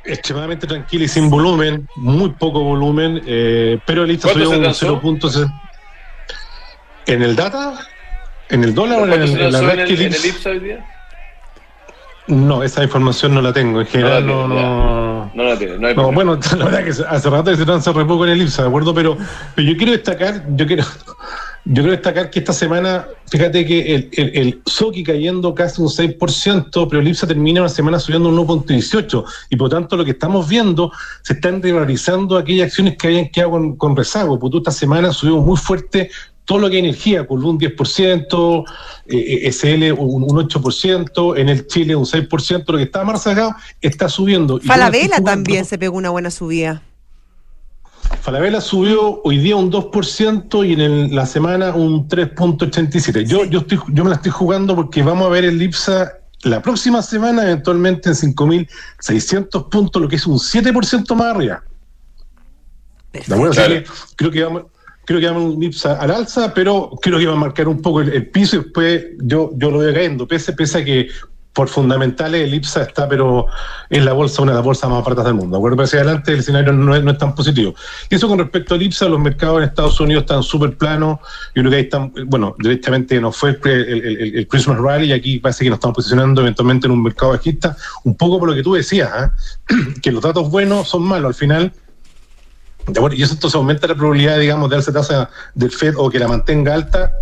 Extremadamente 0.04 0.66
tranquila 0.66 1.04
y 1.04 1.08
sin 1.08 1.30
volumen, 1.30 1.86
muy 1.96 2.30
poco 2.30 2.62
volumen, 2.62 3.22
eh, 3.26 3.78
pero 3.86 4.04
el 4.04 4.10
IPSA 4.12 4.32
subió 4.32 4.50
un 4.50 4.74
0 4.74 5.00
puntos. 5.00 5.46
¿En 7.06 7.22
el 7.22 7.36
data? 7.36 7.78
¿En 8.50 8.64
el 8.64 8.74
dólar 8.74 9.00
o 9.00 9.06
en, 9.06 9.12
el, 9.12 9.40
en 9.40 9.52
la 9.52 9.60
red 9.60 9.70
en 9.70 9.80
el, 9.80 10.00
en 10.02 10.12
el 10.12 10.26
IPSA 10.26 10.50
hoy 10.50 10.58
día? 10.60 10.86
No, 12.26 12.62
esa 12.62 12.82
información 12.82 13.34
no 13.34 13.42
la 13.42 13.52
tengo. 13.52 13.80
En 13.80 13.86
general 13.86 14.26
no. 14.26 14.46
No, 14.46 15.30
no, 15.34 15.44
la 15.44 15.58
tiene. 15.58 15.78
No, 15.78 15.88
hay 15.88 15.96
no 15.96 16.12
bueno, 16.12 16.38
la 16.58 16.64
verdad 16.64 16.84
que 16.84 16.90
hace 16.90 17.30
rato 17.30 17.50
que 17.50 17.56
se 17.56 17.64
transa 17.64 17.92
re 17.92 18.04
poco 18.04 18.24
en 18.24 18.32
el 18.32 18.42
IPSA, 18.42 18.62
¿de 18.62 18.68
acuerdo? 18.68 18.94
Pero, 18.94 19.16
pero 19.54 19.68
yo 19.68 19.76
quiero 19.76 19.92
destacar, 19.92 20.44
yo 20.54 20.66
quiero, 20.66 20.84
yo 21.64 21.82
quiero 21.82 21.90
destacar 21.90 22.30
que 22.30 22.38
esta 22.38 22.52
semana, 22.52 23.06
fíjate 23.28 23.66
que 23.66 23.94
el, 23.94 24.08
el, 24.12 24.36
el 24.36 24.62
Soki 24.64 25.02
cayendo 25.02 25.54
casi 25.54 25.82
un 25.82 25.88
6%, 25.88 26.88
pero 26.88 27.00
el 27.00 27.08
IPSA 27.08 27.26
termina 27.26 27.62
una 27.62 27.68
semana 27.68 27.98
subiendo 27.98 28.28
un 28.28 28.36
1.18%. 28.36 29.24
Y 29.50 29.56
por 29.56 29.70
tanto, 29.70 29.96
lo 29.96 30.04
que 30.04 30.12
estamos 30.12 30.48
viendo, 30.48 30.92
se 31.22 31.32
están 31.32 31.60
rivalizando 31.60 32.38
aquellas 32.38 32.68
acciones 32.68 32.96
que 32.96 33.08
habían 33.08 33.28
quedado 33.28 33.52
con, 33.52 33.76
con 33.76 33.96
rezago. 33.96 34.38
Porque 34.38 34.58
esta 34.58 34.70
semana 34.70 35.12
subimos 35.12 35.44
muy 35.44 35.56
fuerte 35.56 36.10
todo 36.50 36.58
lo 36.58 36.68
que 36.68 36.78
es 36.78 36.84
energía, 36.84 37.28
con 37.28 37.44
un 37.44 37.60
10%, 37.60 38.64
eh, 39.06 39.52
SL 39.52 39.92
un, 39.92 40.24
un, 40.24 40.48
8%, 40.48 41.38
en 41.38 41.48
el 41.48 41.68
Chile 41.68 41.94
un 41.94 42.04
6%, 42.04 42.64
lo 42.66 42.76
que 42.76 42.82
está 42.82 43.04
más 43.04 43.22
sacado 43.22 43.54
está 43.80 44.08
subiendo. 44.08 44.58
Falabella 44.58 45.20
también 45.20 45.64
se 45.64 45.78
pegó 45.78 45.96
una 45.96 46.10
buena 46.10 46.28
subida. 46.32 46.82
Falabella 48.20 48.60
subió 48.60 49.22
hoy 49.22 49.38
día 49.38 49.54
un 49.54 49.70
2% 49.70 50.68
y 50.68 50.72
en 50.72 50.80
el, 50.80 51.14
la 51.14 51.24
semana 51.24 51.72
un 51.72 52.08
3.87. 52.08 53.22
Yo, 53.26 53.44
sí. 53.44 53.50
yo, 53.50 53.60
estoy, 53.60 53.78
yo 53.92 54.02
me 54.02 54.10
la 54.10 54.16
estoy 54.16 54.32
jugando 54.32 54.74
porque 54.74 55.04
vamos 55.04 55.28
a 55.28 55.30
ver 55.30 55.44
el 55.44 55.62
IPSA 55.62 56.14
la 56.42 56.60
próxima 56.60 57.00
semana 57.00 57.44
eventualmente 57.44 58.08
en 58.08 58.16
5.600 58.16 59.68
puntos, 59.68 60.02
lo 60.02 60.08
que 60.08 60.16
es 60.16 60.26
un 60.26 60.38
7% 60.38 61.14
más 61.14 61.36
arriba. 61.36 61.62
¿De 63.12 63.20
acuerdo? 63.32 63.54
Claro. 63.54 63.84
Creo 64.16 64.30
que 64.32 64.42
vamos 64.42 64.64
creo 65.10 65.20
que 65.20 65.28
va 65.28 65.40
un 65.40 65.60
IPSA 65.60 65.94
al 65.94 66.12
alza, 66.12 66.54
pero 66.54 66.90
creo 67.02 67.18
que 67.18 67.26
va 67.26 67.32
a 67.32 67.36
marcar 67.36 67.66
un 67.66 67.82
poco 67.82 68.00
el, 68.00 68.10
el 68.10 68.28
piso 68.28 68.54
y 68.54 68.58
después 68.60 69.06
yo, 69.18 69.50
yo 69.56 69.72
lo 69.72 69.78
voy 69.78 69.92
cayendo, 69.92 70.28
pese, 70.28 70.52
pese 70.52 70.78
a 70.78 70.84
que 70.84 71.08
por 71.52 71.68
fundamentales 71.68 72.42
el 72.44 72.54
IPSA 72.54 72.82
está, 72.82 73.08
pero 73.08 73.46
en 73.88 74.04
la 74.04 74.12
bolsa, 74.12 74.40
una 74.40 74.52
de 74.52 74.58
las 74.58 74.64
bolsas 74.64 74.88
más 74.88 75.02
baratas 75.02 75.24
del 75.24 75.34
mundo. 75.34 75.56
Acuerdo, 75.56 75.82
hacia 75.82 75.98
adelante 75.98 76.32
el 76.32 76.38
escenario 76.38 76.72
no 76.72 76.94
es, 76.94 77.02
no 77.02 77.10
es, 77.10 77.18
tan 77.18 77.34
positivo. 77.34 77.74
Y 78.08 78.14
eso 78.14 78.28
con 78.28 78.38
respecto 78.38 78.76
al 78.76 78.82
IPSA, 78.82 79.08
los 79.08 79.18
mercados 79.18 79.58
en 79.58 79.64
Estados 79.64 79.98
Unidos 79.98 80.22
están 80.22 80.44
súper 80.44 80.76
planos. 80.76 81.18
Yo 81.56 81.62
creo 81.62 81.70
que 81.70 81.76
ahí 81.76 81.82
están, 81.82 82.12
bueno, 82.26 82.54
directamente 82.56 83.20
nos 83.20 83.36
fue 83.36 83.58
el, 83.64 83.68
el, 83.68 84.36
el, 84.36 84.46
Christmas 84.46 84.78
Rally 84.78 85.08
y 85.08 85.12
aquí 85.12 85.40
parece 85.40 85.64
que 85.64 85.70
nos 85.70 85.78
estamos 85.78 85.96
posicionando 85.96 86.40
eventualmente 86.40 86.86
en 86.86 86.92
un 86.92 87.02
mercado 87.02 87.32
bajista, 87.32 87.76
un 88.04 88.16
poco 88.16 88.38
por 88.38 88.48
lo 88.48 88.54
que 88.54 88.62
tú 88.62 88.74
decías, 88.74 89.10
¿eh? 89.10 89.74
que 90.02 90.12
los 90.12 90.22
datos 90.22 90.48
buenos 90.50 90.88
son 90.88 91.02
malos 91.02 91.30
al 91.30 91.34
final 91.34 91.72
y 92.86 93.22
eso 93.22 93.34
entonces 93.34 93.54
aumenta 93.54 93.86
la 93.86 93.94
probabilidad, 93.94 94.38
digamos, 94.38 94.70
de 94.70 94.76
darse 94.76 94.92
tasa 94.92 95.30
del 95.54 95.70
FED 95.70 95.94
o 95.96 96.10
que 96.10 96.18
la 96.18 96.28
mantenga 96.28 96.74
alta, 96.74 97.12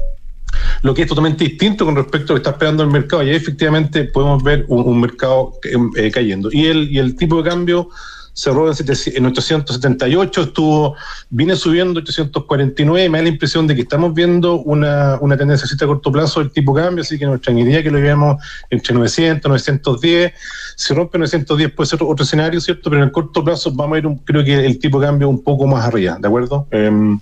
lo 0.82 0.94
que 0.94 1.02
es 1.02 1.08
totalmente 1.08 1.44
distinto 1.44 1.84
con 1.84 1.96
respecto 1.96 2.32
a 2.32 2.36
lo 2.36 2.42
que 2.42 2.48
está 2.48 2.50
esperando 2.50 2.82
el 2.82 2.90
mercado. 2.90 3.22
Y 3.22 3.30
ahí 3.30 3.36
efectivamente 3.36 4.04
podemos 4.04 4.42
ver 4.42 4.64
un, 4.68 5.00
mercado 5.00 5.54
eh, 5.96 6.10
cayendo. 6.10 6.48
Y 6.52 6.66
el, 6.66 6.90
y 6.90 6.98
el 6.98 7.16
tipo 7.16 7.42
de 7.42 7.50
cambio 7.50 7.90
cerró 8.38 8.70
en 8.70 9.26
878, 9.26 10.42
estuvo, 10.42 10.94
viene 11.28 11.56
subiendo 11.56 11.98
849, 11.98 13.08
me 13.08 13.18
da 13.18 13.24
la 13.24 13.30
impresión 13.30 13.66
de 13.66 13.74
que 13.74 13.80
estamos 13.82 14.14
viendo 14.14 14.60
una, 14.60 15.18
una 15.20 15.36
tendencia 15.36 15.66
a 15.68 15.86
corto 15.88 16.12
plazo 16.12 16.38
del 16.38 16.52
tipo 16.52 16.72
de 16.76 16.84
cambio, 16.84 17.02
así 17.02 17.18
que 17.18 17.26
nos 17.26 17.36
extrañaría 17.36 17.82
que 17.82 17.90
lo 17.90 18.00
veamos 18.00 18.40
entre 18.70 18.94
900, 18.94 19.48
910, 19.48 20.32
si 20.76 20.94
rompe 20.94 21.18
910 21.18 21.72
puede 21.72 21.88
ser 21.88 21.96
otro, 21.96 22.08
otro, 22.10 22.24
escenario, 22.24 22.60
¿cierto? 22.60 22.90
Pero 22.90 23.02
en 23.02 23.08
el 23.08 23.12
corto 23.12 23.44
plazo 23.44 23.72
vamos 23.72 23.96
a 23.96 23.98
ir, 23.98 24.06
un, 24.06 24.18
creo 24.18 24.44
que 24.44 24.64
el 24.64 24.78
tipo 24.78 25.00
de 25.00 25.08
cambio 25.08 25.28
un 25.28 25.42
poco 25.42 25.66
más 25.66 25.84
arriba, 25.84 26.16
¿de 26.20 26.28
acuerdo? 26.28 26.68
Eh, 26.70 27.18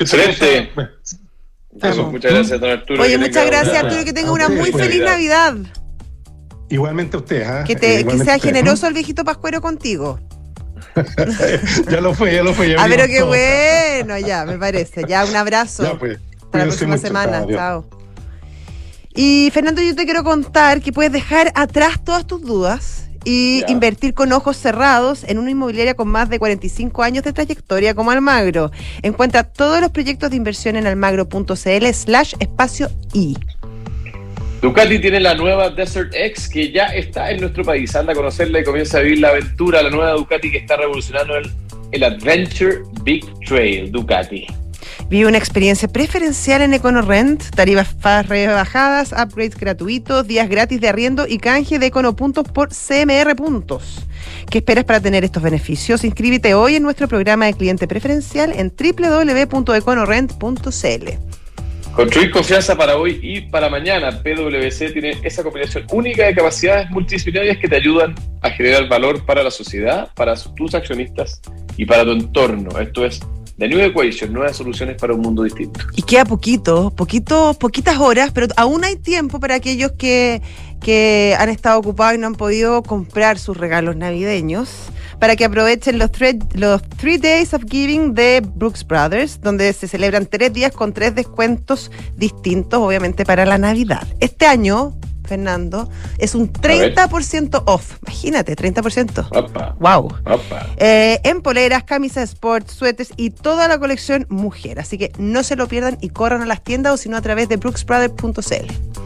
Excelente. 0.00 0.70
Bueno, 0.74 2.10
muchas 2.10 2.32
gracias, 2.32 2.58
don 2.58 2.70
Arturo. 2.70 3.02
Oye, 3.02 3.18
muchas 3.18 3.46
gracias, 3.46 3.84
Arturo, 3.84 4.04
que 4.04 4.14
tenga 4.14 4.32
una 4.32 4.48
muy 4.48 4.72
feliz 4.72 5.02
Navidad. 5.02 5.54
Igualmente 6.70 7.16
a 7.18 7.20
usted, 7.20 7.42
¿eh? 7.42 7.64
Que, 7.66 7.76
te, 7.76 8.06
que 8.06 8.18
sea 8.18 8.38
generoso 8.38 8.86
el 8.86 8.94
viejito 8.94 9.22
Pascuero 9.22 9.60
contigo. 9.60 10.18
ya 11.90 12.00
lo 12.00 12.14
fue, 12.14 12.34
ya 12.34 12.42
lo 12.42 12.54
fue. 12.54 12.70
Ya 12.70 12.76
ah, 12.78 12.86
pero 12.88 13.06
qué 13.06 13.18
todo. 13.18 13.28
bueno, 13.28 14.18
ya, 14.18 14.44
me 14.44 14.58
parece. 14.58 15.04
Ya, 15.06 15.24
un 15.24 15.36
abrazo. 15.36 15.82
Ya, 15.82 15.98
pues. 15.98 16.18
Para 16.50 16.64
la 16.64 16.70
próxima 16.70 16.96
mucho, 16.96 17.06
semana. 17.06 17.46
Chao. 17.48 17.84
Y 19.14 19.50
Fernando, 19.52 19.82
yo 19.82 19.94
te 19.94 20.04
quiero 20.04 20.24
contar 20.24 20.80
que 20.80 20.92
puedes 20.92 21.12
dejar 21.12 21.52
atrás 21.54 22.02
todas 22.04 22.26
tus 22.26 22.42
dudas 22.42 23.08
y 23.24 23.58
yeah. 23.58 23.70
invertir 23.70 24.14
con 24.14 24.32
ojos 24.32 24.56
cerrados 24.56 25.24
en 25.24 25.38
una 25.38 25.50
inmobiliaria 25.50 25.94
con 25.94 26.08
más 26.08 26.28
de 26.28 26.38
45 26.38 27.02
años 27.02 27.24
de 27.24 27.32
trayectoria 27.32 27.94
como 27.94 28.10
Almagro. 28.10 28.70
Encuentra 29.02 29.42
todos 29.42 29.80
los 29.80 29.90
proyectos 29.90 30.30
de 30.30 30.36
inversión 30.36 30.76
en 30.76 30.86
almagro.cl 30.86 31.86
slash 31.92 32.34
espacio 32.38 32.90
I. 33.14 33.36
Ducati 34.66 34.98
tiene 34.98 35.20
la 35.20 35.36
nueva 35.36 35.70
Desert 35.70 36.12
X 36.12 36.48
que 36.48 36.72
ya 36.72 36.86
está 36.86 37.30
en 37.30 37.40
nuestro 37.40 37.62
país. 37.62 37.94
Anda 37.94 38.14
a 38.14 38.16
conocerla 38.16 38.58
y 38.58 38.64
comienza 38.64 38.98
a 38.98 39.02
vivir 39.02 39.20
la 39.20 39.28
aventura. 39.28 39.80
La 39.80 39.90
nueva 39.90 40.10
Ducati 40.14 40.50
que 40.50 40.58
está 40.58 40.76
revolucionando 40.76 41.36
el, 41.36 42.02
Adventure 42.02 42.78
Big 43.04 43.24
Trail 43.46 43.92
Ducati. 43.92 44.44
Vive 45.08 45.28
una 45.28 45.38
experiencia 45.38 45.86
preferencial 45.86 46.62
en 46.62 46.74
EconoRent, 46.74 47.44
tarifas 47.54 48.26
rebajadas, 48.26 49.12
upgrades 49.12 49.56
gratuitos, 49.56 50.26
días 50.26 50.48
gratis 50.48 50.80
de 50.80 50.88
arriendo 50.88 51.28
y 51.28 51.38
canje 51.38 51.78
de 51.78 51.86
EconoPuntos 51.86 52.48
por 52.48 52.70
CMR 52.70 53.36
Puntos. 53.36 54.04
¿Qué 54.50 54.58
esperas 54.58 54.82
para 54.82 54.98
tener 54.98 55.22
estos 55.22 55.44
beneficios? 55.44 56.02
Inscríbete 56.02 56.54
hoy 56.54 56.74
en 56.74 56.82
nuestro 56.82 57.06
programa 57.06 57.46
de 57.46 57.54
cliente 57.54 57.86
preferencial 57.86 58.52
en 58.52 58.74
www.econorent.cl. 58.76 61.45
Construir 61.96 62.30
confianza 62.30 62.76
para 62.76 62.98
hoy 62.98 63.18
y 63.22 63.40
para 63.40 63.70
mañana. 63.70 64.22
PwC 64.22 64.92
tiene 64.92 65.18
esa 65.22 65.42
combinación 65.42 65.86
única 65.90 66.26
de 66.26 66.34
capacidades 66.34 66.90
multidisciplinarias 66.90 67.56
que 67.56 67.68
te 67.68 67.76
ayudan 67.76 68.14
a 68.42 68.50
generar 68.50 68.86
valor 68.86 69.24
para 69.24 69.42
la 69.42 69.50
sociedad, 69.50 70.10
para 70.14 70.34
tus 70.34 70.74
accionistas 70.74 71.40
y 71.78 71.86
para 71.86 72.04
tu 72.04 72.10
entorno. 72.10 72.78
Esto 72.78 73.06
es 73.06 73.20
The 73.56 73.66
New 73.66 73.80
Equation, 73.80 74.30
nuevas 74.30 74.58
soluciones 74.58 75.00
para 75.00 75.14
un 75.14 75.22
mundo 75.22 75.42
distinto. 75.42 75.80
Y 75.96 76.02
queda 76.02 76.26
poquito, 76.26 76.90
poquito, 76.90 77.56
poquitas 77.58 77.96
horas, 77.96 78.30
pero 78.30 78.48
aún 78.58 78.84
hay 78.84 78.96
tiempo 78.96 79.40
para 79.40 79.54
aquellos 79.54 79.92
que, 79.92 80.42
que 80.86 81.34
han 81.36 81.48
estado 81.48 81.80
ocupados 81.80 82.14
y 82.14 82.18
no 82.18 82.28
han 82.28 82.36
podido 82.36 82.84
comprar 82.84 83.40
sus 83.40 83.56
regalos 83.56 83.96
navideños 83.96 84.70
para 85.18 85.34
que 85.34 85.44
aprovechen 85.44 85.98
los, 85.98 86.12
thread, 86.12 86.36
los 86.52 86.80
Three 86.80 87.18
Days 87.18 87.54
of 87.54 87.64
Giving 87.68 88.14
de 88.14 88.40
Brooks 88.40 88.86
Brothers, 88.86 89.40
donde 89.40 89.72
se 89.72 89.88
celebran 89.88 90.26
tres 90.26 90.52
días 90.52 90.70
con 90.70 90.92
tres 90.92 91.12
descuentos 91.16 91.90
distintos, 92.14 92.78
obviamente, 92.80 93.24
para 93.24 93.44
la 93.44 93.58
Navidad. 93.58 94.06
Este 94.20 94.46
año, 94.46 94.94
Fernando, 95.24 95.90
es 96.18 96.36
un 96.36 96.52
30% 96.52 97.64
off. 97.66 97.96
Imagínate, 98.02 98.54
30%. 98.54 99.26
Opa, 99.32 99.74
wow. 99.80 100.04
Opa. 100.24 100.68
Eh, 100.76 101.18
en 101.24 101.42
poleras, 101.42 101.82
camisas 101.82 102.30
sport, 102.30 102.68
suéteres 102.68 103.12
y 103.16 103.30
toda 103.30 103.66
la 103.66 103.80
colección 103.80 104.24
mujer. 104.28 104.78
Así 104.78 104.98
que 104.98 105.10
no 105.18 105.42
se 105.42 105.56
lo 105.56 105.66
pierdan 105.66 105.98
y 106.00 106.10
corran 106.10 106.42
a 106.42 106.46
las 106.46 106.62
tiendas 106.62 106.94
o 106.94 106.96
sino 106.96 107.16
a 107.16 107.22
través 107.22 107.48
de 107.48 107.56
brooksbrothers.cl. 107.56 109.05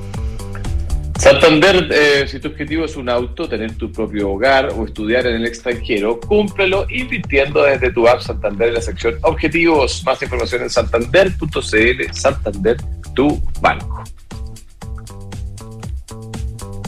Santander, 1.20 1.86
eh, 1.92 2.26
si 2.26 2.40
tu 2.40 2.48
objetivo 2.48 2.86
es 2.86 2.96
un 2.96 3.10
auto, 3.10 3.46
tener 3.46 3.74
tu 3.74 3.92
propio 3.92 4.30
hogar 4.30 4.70
o 4.74 4.86
estudiar 4.86 5.26
en 5.26 5.34
el 5.34 5.46
extranjero, 5.46 6.18
cúmplelo 6.18 6.86
invirtiendo 6.88 7.62
desde 7.62 7.92
tu 7.92 8.08
app 8.08 8.22
Santander 8.22 8.68
en 8.68 8.74
la 8.74 8.80
sección 8.80 9.16
Objetivos. 9.20 10.02
Más 10.06 10.22
información 10.22 10.62
en 10.62 10.70
santander.cl. 10.70 12.12
Santander, 12.12 12.78
tu 13.14 13.38
banco. 13.60 14.02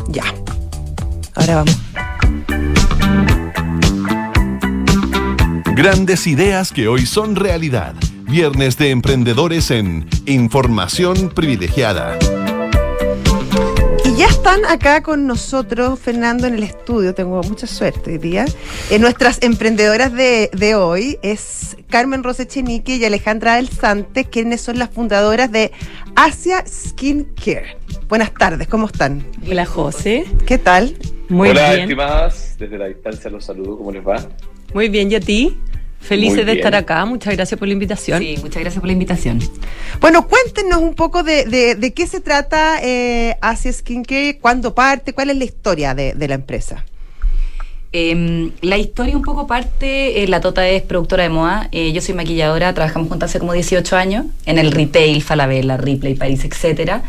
Ya. 0.08 0.24
Ahora 1.34 1.56
vamos. 1.56 1.78
Grandes 5.76 6.26
ideas 6.26 6.72
que 6.72 6.88
hoy 6.88 7.04
son 7.04 7.36
realidad. 7.36 7.94
Viernes 8.22 8.78
de 8.78 8.92
emprendedores 8.92 9.70
en 9.70 10.08
Información 10.24 11.28
Privilegiada. 11.28 12.18
Y 14.22 14.24
ya 14.24 14.30
están 14.30 14.64
acá 14.66 15.02
con 15.02 15.26
nosotros, 15.26 15.98
Fernando, 15.98 16.46
en 16.46 16.54
el 16.54 16.62
estudio. 16.62 17.12
Tengo 17.12 17.42
mucha 17.42 17.66
suerte 17.66 18.12
hoy 18.12 18.18
día. 18.18 18.44
Eh, 18.88 19.00
nuestras 19.00 19.42
emprendedoras 19.42 20.12
de, 20.12 20.48
de, 20.52 20.76
hoy 20.76 21.18
es 21.22 21.76
Carmen 21.88 22.22
Rosechenique 22.22 22.94
y 22.94 23.04
Alejandra 23.04 23.56
del 23.56 23.68
Sante, 23.68 24.26
quienes 24.26 24.60
son 24.60 24.78
las 24.78 24.90
fundadoras 24.90 25.50
de 25.50 25.72
Asia 26.14 26.64
Skin 26.64 27.34
Care. 27.34 27.76
Buenas 28.08 28.32
tardes, 28.32 28.68
¿cómo 28.68 28.86
están? 28.86 29.26
Hola, 29.50 29.66
José. 29.66 30.24
¿Qué 30.46 30.56
tal? 30.56 30.96
Muy 31.28 31.48
Hola, 31.48 31.70
bien. 31.70 31.80
estimadas. 31.80 32.54
Desde 32.60 32.78
la 32.78 32.86
distancia 32.86 33.28
los 33.28 33.44
saludo. 33.44 33.76
¿Cómo 33.76 33.90
les 33.90 34.06
va? 34.06 34.24
Muy 34.72 34.88
bien, 34.88 35.10
¿y 35.10 35.16
a 35.16 35.20
ti? 35.20 35.58
Felices 36.02 36.44
de 36.44 36.52
estar 36.52 36.74
acá, 36.74 37.04
muchas 37.04 37.34
gracias 37.34 37.58
por 37.58 37.68
la 37.68 37.74
invitación. 37.74 38.20
Sí, 38.20 38.36
muchas 38.42 38.60
gracias 38.60 38.80
por 38.80 38.86
la 38.86 38.92
invitación. 38.92 39.38
Bueno, 40.00 40.26
cuéntenos 40.26 40.80
un 40.80 40.94
poco 40.94 41.22
de, 41.22 41.44
de, 41.76 41.94
qué 41.94 42.06
se 42.06 42.20
trata 42.20 42.80
eh, 42.82 43.36
Asia 43.40 43.72
Skincare, 43.72 44.38
cuándo 44.40 44.74
parte, 44.74 45.12
cuál 45.12 45.30
es 45.30 45.36
la 45.36 45.44
historia 45.44 45.94
de, 45.94 46.14
de 46.14 46.28
la 46.28 46.34
empresa. 46.34 46.84
Eh, 47.94 48.50
la 48.62 48.78
historia 48.78 49.14
un 49.14 49.22
poco 49.22 49.46
parte, 49.46 50.22
eh, 50.22 50.26
la 50.26 50.40
Tota 50.40 50.66
es 50.66 50.80
productora 50.80 51.24
de 51.24 51.28
moda, 51.28 51.68
eh, 51.72 51.92
yo 51.92 52.00
soy 52.00 52.14
maquilladora, 52.14 52.72
trabajamos 52.72 53.08
juntas 53.08 53.30
hace 53.30 53.38
como 53.38 53.52
18 53.52 53.96
años 53.96 54.24
en 54.46 54.58
el 54.58 54.72
retail, 54.72 55.22
Falabella, 55.22 55.76
Ripley, 55.76 56.14
París, 56.14 56.42
etcétera. 56.42 57.02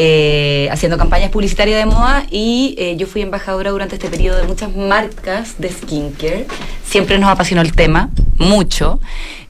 Eh, 0.00 0.68
haciendo 0.70 0.96
campañas 0.96 1.28
publicitarias 1.28 1.76
de 1.76 1.84
moda 1.84 2.24
y 2.30 2.76
eh, 2.78 2.94
yo 2.96 3.08
fui 3.08 3.20
embajadora 3.20 3.72
durante 3.72 3.96
este 3.96 4.08
periodo 4.08 4.36
de 4.36 4.46
muchas 4.46 4.72
marcas 4.76 5.56
de 5.58 5.70
skincare. 5.70 6.46
Siempre 6.84 7.18
nos 7.18 7.28
apasionó 7.28 7.62
el 7.62 7.72
tema, 7.72 8.08
mucho. 8.36 9.00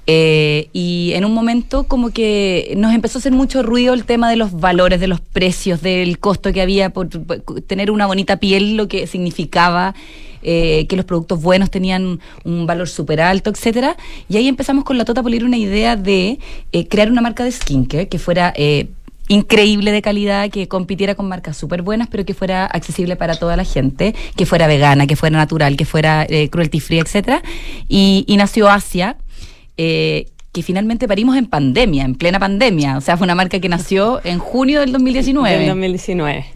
Eh, 0.07 0.71
y 0.73 1.13
en 1.15 1.27
un 1.27 1.35
momento 1.35 1.85
como 1.85 2.13
que 2.13 2.73
nos 2.79 2.95
empezó 2.95 3.19
a 3.19 3.21
hacer 3.21 3.33
mucho 3.33 3.63
ruido 3.63 3.93
el 3.93 4.07
tema 4.07 4.31
de 4.31 4.37
los 4.37 4.59
valores, 4.59 5.01
de 5.01 5.07
los 5.07 5.21
precios, 5.21 5.83
del 5.83 6.19
costo 6.19 6.51
que 6.51 6.63
había 6.63 6.89
por, 6.95 7.11
tener 7.67 7.91
una 7.91 8.07
bonita 8.07 8.39
piel, 8.39 8.79
lo 8.79 8.89
que 8.89 9.07
significaba 9.07 9.95
que 10.41 10.89
los 10.93 11.05
productos 11.05 11.43
buenos 11.43 11.71
tenían 11.71 12.21
un 12.45 12.67
valor 12.67 12.89
súper 12.89 13.21
alto, 13.21 13.51
etcétera. 13.51 13.99
Y 14.31 14.39
ahí 14.39 14.49
empezamos 14.49 14.85
con 14.85 14.97
la 14.97 15.05
Tota 15.05 15.23
Polir 15.23 15.45
una 15.45 15.59
idea 15.59 15.95
de 15.95 16.39
crear 16.89 17.11
una 17.11 17.21
marca 17.21 17.45
de 17.45 17.53
skincare 17.53 18.09
que 18.09 18.19
fuera 18.19 18.55
increíble 19.29 19.93
de 19.93 20.03
calidad, 20.03 20.51
que 20.51 20.69
compitiera 20.69 21.15
con 21.15 21.29
marcas 21.29 21.57
súper 21.57 21.83
buenas, 21.83 22.09
pero 22.09 22.25
que 22.25 22.35
fuera 22.35 22.67
accesible 22.67 23.17
para 23.17 23.37
toda 23.37 23.57
la 23.57 23.65
gente, 23.65 24.15
que 24.37 24.47
fuera 24.47 24.67
vegana, 24.67 25.07
que 25.07 25.17
fuera 25.17 25.37
natural, 25.37 25.77
que 25.77 25.85
fuera 25.85 26.27
eh, 26.29 26.49
cruelty 26.49 26.81
free, 26.81 26.99
etcétera. 26.99 27.43
Y, 27.89 28.25
nació 28.37 28.69
Asia. 28.69 29.17
Eh, 29.77 30.27
que 30.51 30.63
finalmente 30.63 31.07
parimos 31.07 31.37
en 31.37 31.47
pandemia, 31.47 32.05
en 32.05 32.15
plena 32.15 32.41
pandemia. 32.41 32.97
O 32.97 33.01
sea, 33.01 33.17
fue 33.17 33.27
una 33.27 33.35
marca 33.35 33.61
que 33.61 33.69
nació 33.69 34.21
en 34.25 34.39
junio 34.39 34.81
del 34.81 34.93
2019. 34.93 35.59
Del 35.59 35.69
2019. 35.69 36.47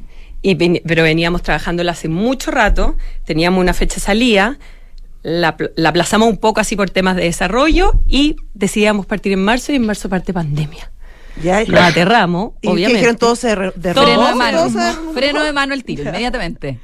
Y, 0.41 0.55
pero 0.81 1.05
veníamos 1.05 1.43
trabajándola 1.43 1.93
hace 1.93 2.09
mucho 2.09 2.51
rato, 2.51 2.97
teníamos 3.25 3.61
una 3.61 3.75
fecha 3.75 4.01
salida, 4.01 4.59
la, 5.23 5.57
la, 5.77 5.91
aplazamos 5.91 6.29
un 6.29 6.39
poco 6.39 6.61
así 6.61 6.75
por 6.75 6.91
temas 6.91 7.15
de 7.17 7.25
desarrollo 7.25 7.93
y 8.09 8.37
decidíamos 8.55 9.07
partir 9.07 9.33
en 9.33 9.45
marzo 9.45 9.73
y 9.73 9.77
en 9.77 9.87
marzo 9.87 10.09
parte 10.09 10.33
pandemia. 10.33 10.92
Ya, 11.41 11.65
lo 11.65 11.81
aterramos, 11.81 12.53
¿Y 12.61 12.69
obviamente. 12.69 12.95
dijeron 12.95 13.17
todos 13.17 13.41
de, 13.43 13.73
de 13.75 13.95
freno 13.95 14.29
de 14.29 14.35
mano. 14.35 14.71
Freno 15.15 15.43
de 15.43 15.53
mano 15.53 15.75
el 15.75 15.85
tiro, 15.85 16.03
inmediatamente. 16.03 16.79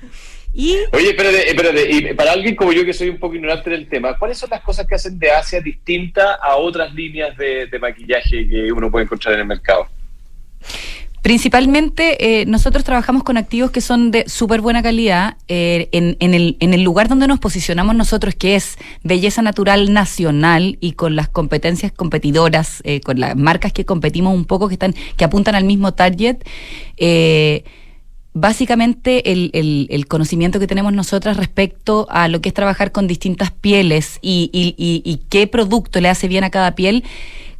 Y... 0.54 0.76
Oye, 0.92 1.10
espérate, 1.10 1.90
y 1.90 2.14
para 2.14 2.32
alguien 2.32 2.56
como 2.56 2.72
yo 2.72 2.84
que 2.84 2.92
soy 2.92 3.10
un 3.10 3.18
poco 3.18 3.34
ignorante 3.34 3.70
del 3.70 3.88
tema, 3.88 4.18
¿cuáles 4.18 4.38
son 4.38 4.50
las 4.50 4.62
cosas 4.62 4.86
que 4.86 4.94
hacen 4.94 5.18
de 5.18 5.30
Asia 5.30 5.60
distinta 5.60 6.34
a 6.34 6.56
otras 6.56 6.92
líneas 6.94 7.36
de, 7.36 7.66
de 7.66 7.78
maquillaje 7.78 8.48
que 8.48 8.72
uno 8.72 8.90
puede 8.90 9.04
encontrar 9.04 9.34
en 9.34 9.40
el 9.40 9.46
mercado? 9.46 9.86
Principalmente, 11.28 12.40
eh, 12.40 12.46
nosotros 12.46 12.84
trabajamos 12.84 13.22
con 13.22 13.36
activos 13.36 13.70
que 13.70 13.82
son 13.82 14.10
de 14.10 14.26
súper 14.30 14.62
buena 14.62 14.82
calidad. 14.82 15.36
Eh, 15.46 15.90
en, 15.92 16.16
en, 16.20 16.32
el, 16.32 16.56
en 16.58 16.72
el 16.72 16.82
lugar 16.82 17.10
donde 17.10 17.26
nos 17.26 17.38
posicionamos 17.38 17.94
nosotros, 17.94 18.34
que 18.34 18.54
es 18.54 18.78
belleza 19.02 19.42
natural 19.42 19.92
nacional 19.92 20.78
y 20.80 20.92
con 20.92 21.16
las 21.16 21.28
competencias 21.28 21.92
competidoras, 21.92 22.80
eh, 22.84 23.02
con 23.02 23.20
las 23.20 23.36
marcas 23.36 23.74
que 23.74 23.84
competimos 23.84 24.34
un 24.34 24.46
poco, 24.46 24.68
que, 24.68 24.76
están, 24.76 24.94
que 25.18 25.24
apuntan 25.26 25.54
al 25.54 25.64
mismo 25.64 25.92
target, 25.92 26.38
básicamente 28.32 29.30
el, 29.30 29.50
el, 29.90 30.06
conocimiento 30.06 30.58
que 30.58 30.66
tenemos 30.66 30.94
nosotras 30.94 31.36
respecto 31.36 32.06
a 32.08 32.28
lo 32.28 32.40
que 32.40 32.48
es 32.48 32.54
trabajar 32.54 32.90
con 32.90 33.06
distintas 33.06 33.50
pieles 33.50 34.18
y, 34.22 34.48
y, 34.50 34.74
y 34.78 35.16
qué 35.28 35.46
producto 35.46 36.00
le 36.00 36.08
hace 36.08 36.26
bien 36.26 36.44
a 36.44 36.48
cada 36.48 36.74
piel 36.74 37.04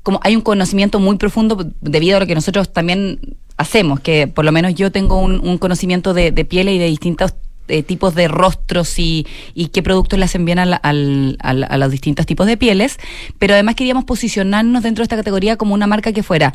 como 0.03 0.21
hay 0.23 0.37
un 0.37 0.43
conocimiento 0.43 1.01
muy 1.01 1.19
profundo 1.19 1.71
debido 1.83 2.17
a 2.17 2.21
lo 2.21 2.27
que 2.27 2.35
nosotros 2.35 2.73
también 2.73 3.37
hacemos, 3.59 4.01
que 4.01 4.27
por 4.29 4.45
lo 4.45 4.53
menos 4.53 4.75
yo 4.75 4.91
tengo 4.91 5.19
un, 5.19 5.59
conocimiento 5.59 6.15
de, 6.15 6.33
piel 6.45 6.69
y 6.69 6.79
de 6.79 6.87
distintos 6.87 7.35
eh, 7.67 7.83
tipos 7.83 8.15
de 8.15 8.29
rostros 8.29 8.99
y, 8.99 9.27
qué 9.73 9.83
productos 9.83 10.19
le 10.19 10.25
hacen 10.25 10.45
bien 10.47 10.59
a, 10.59 10.81
a, 10.83 10.93
los 10.93 11.91
distintos 11.91 12.25
tipos 12.25 12.47
de 12.47 12.57
pieles, 12.57 12.99
pero 13.39 13.55
además 13.55 13.75
queríamos 13.75 14.05
posicionarnos 14.05 14.83
dentro 14.83 15.03
de 15.03 15.05
esta 15.05 15.17
categoría 15.17 15.57
como 15.57 15.75
una 15.75 15.87
marca 15.87 16.13
que 16.13 16.23
fuera 16.23 16.55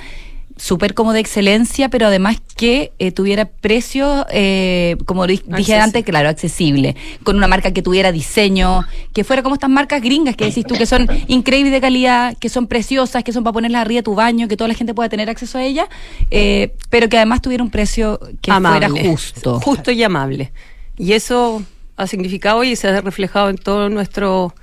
súper 0.58 0.94
como 0.94 1.14
de 1.14 1.20
excelencia, 1.20 1.90
pero 1.90 2.08
además 2.08 2.38
que 2.56 2.92
eh, 3.00 3.12
tuviera 3.12 3.46
precio, 3.46 4.26
eh, 4.32 4.98
como 5.06 5.26
dije 5.26 5.76
antes, 5.76 6.04
claro, 6.04 6.30
accesible, 6.30 6.96
con 7.24 7.36
una 7.36 7.48
marca 7.48 7.72
que 7.72 7.82
tuviera 7.82 8.12
diseño, 8.12 8.82
que 9.14 9.24
fuera 9.24 9.42
como 9.44 9.56
estas 9.56 9.70
marcas 9.70 10.02
gringas 10.02 10.36
que 10.36 10.46
decís 10.46 10.66
tú, 10.66 10.76
que 10.76 10.86
son 10.86 11.08
increíbles 11.28 11.74
de 11.74 11.82
calidad, 11.82 12.38
que 12.38 12.50
son 12.50 12.68
preciosas, 12.68 13.24
que 13.24 13.34
son 13.34 13.44
para 13.44 13.54
ponerlas 13.54 13.82
arriba 13.82 14.00
de 14.00 14.04
tu 14.04 14.16
baño, 14.16 14.48
que 14.48 14.58
toda 14.58 14.68
la 14.68 14.76
gente 14.76 14.94
pueda 14.94 15.10
tener 15.10 15.30
acceso 15.30 15.58
a 15.58 15.64
ellas, 15.64 15.88
eh, 16.32 16.74
pero 16.90 17.10
que 17.10 17.18
además 17.18 17.42
tuviera 17.42 17.64
un 17.64 17.72
precio 17.72 18.20
que 18.42 18.52
fuera 18.52 18.90
justo. 18.90 19.60
Justo 19.60 19.92
y 19.92 20.04
amable. 20.04 20.52
Y 20.98 21.14
eso 21.14 21.64
ha 21.96 22.08
significado 22.08 22.64
y 22.64 22.76
se 22.76 22.88
ha 22.88 23.02
reflejado 23.02 23.50
en 23.50 23.58
todo 23.58 23.90
nuestro 23.90 24.54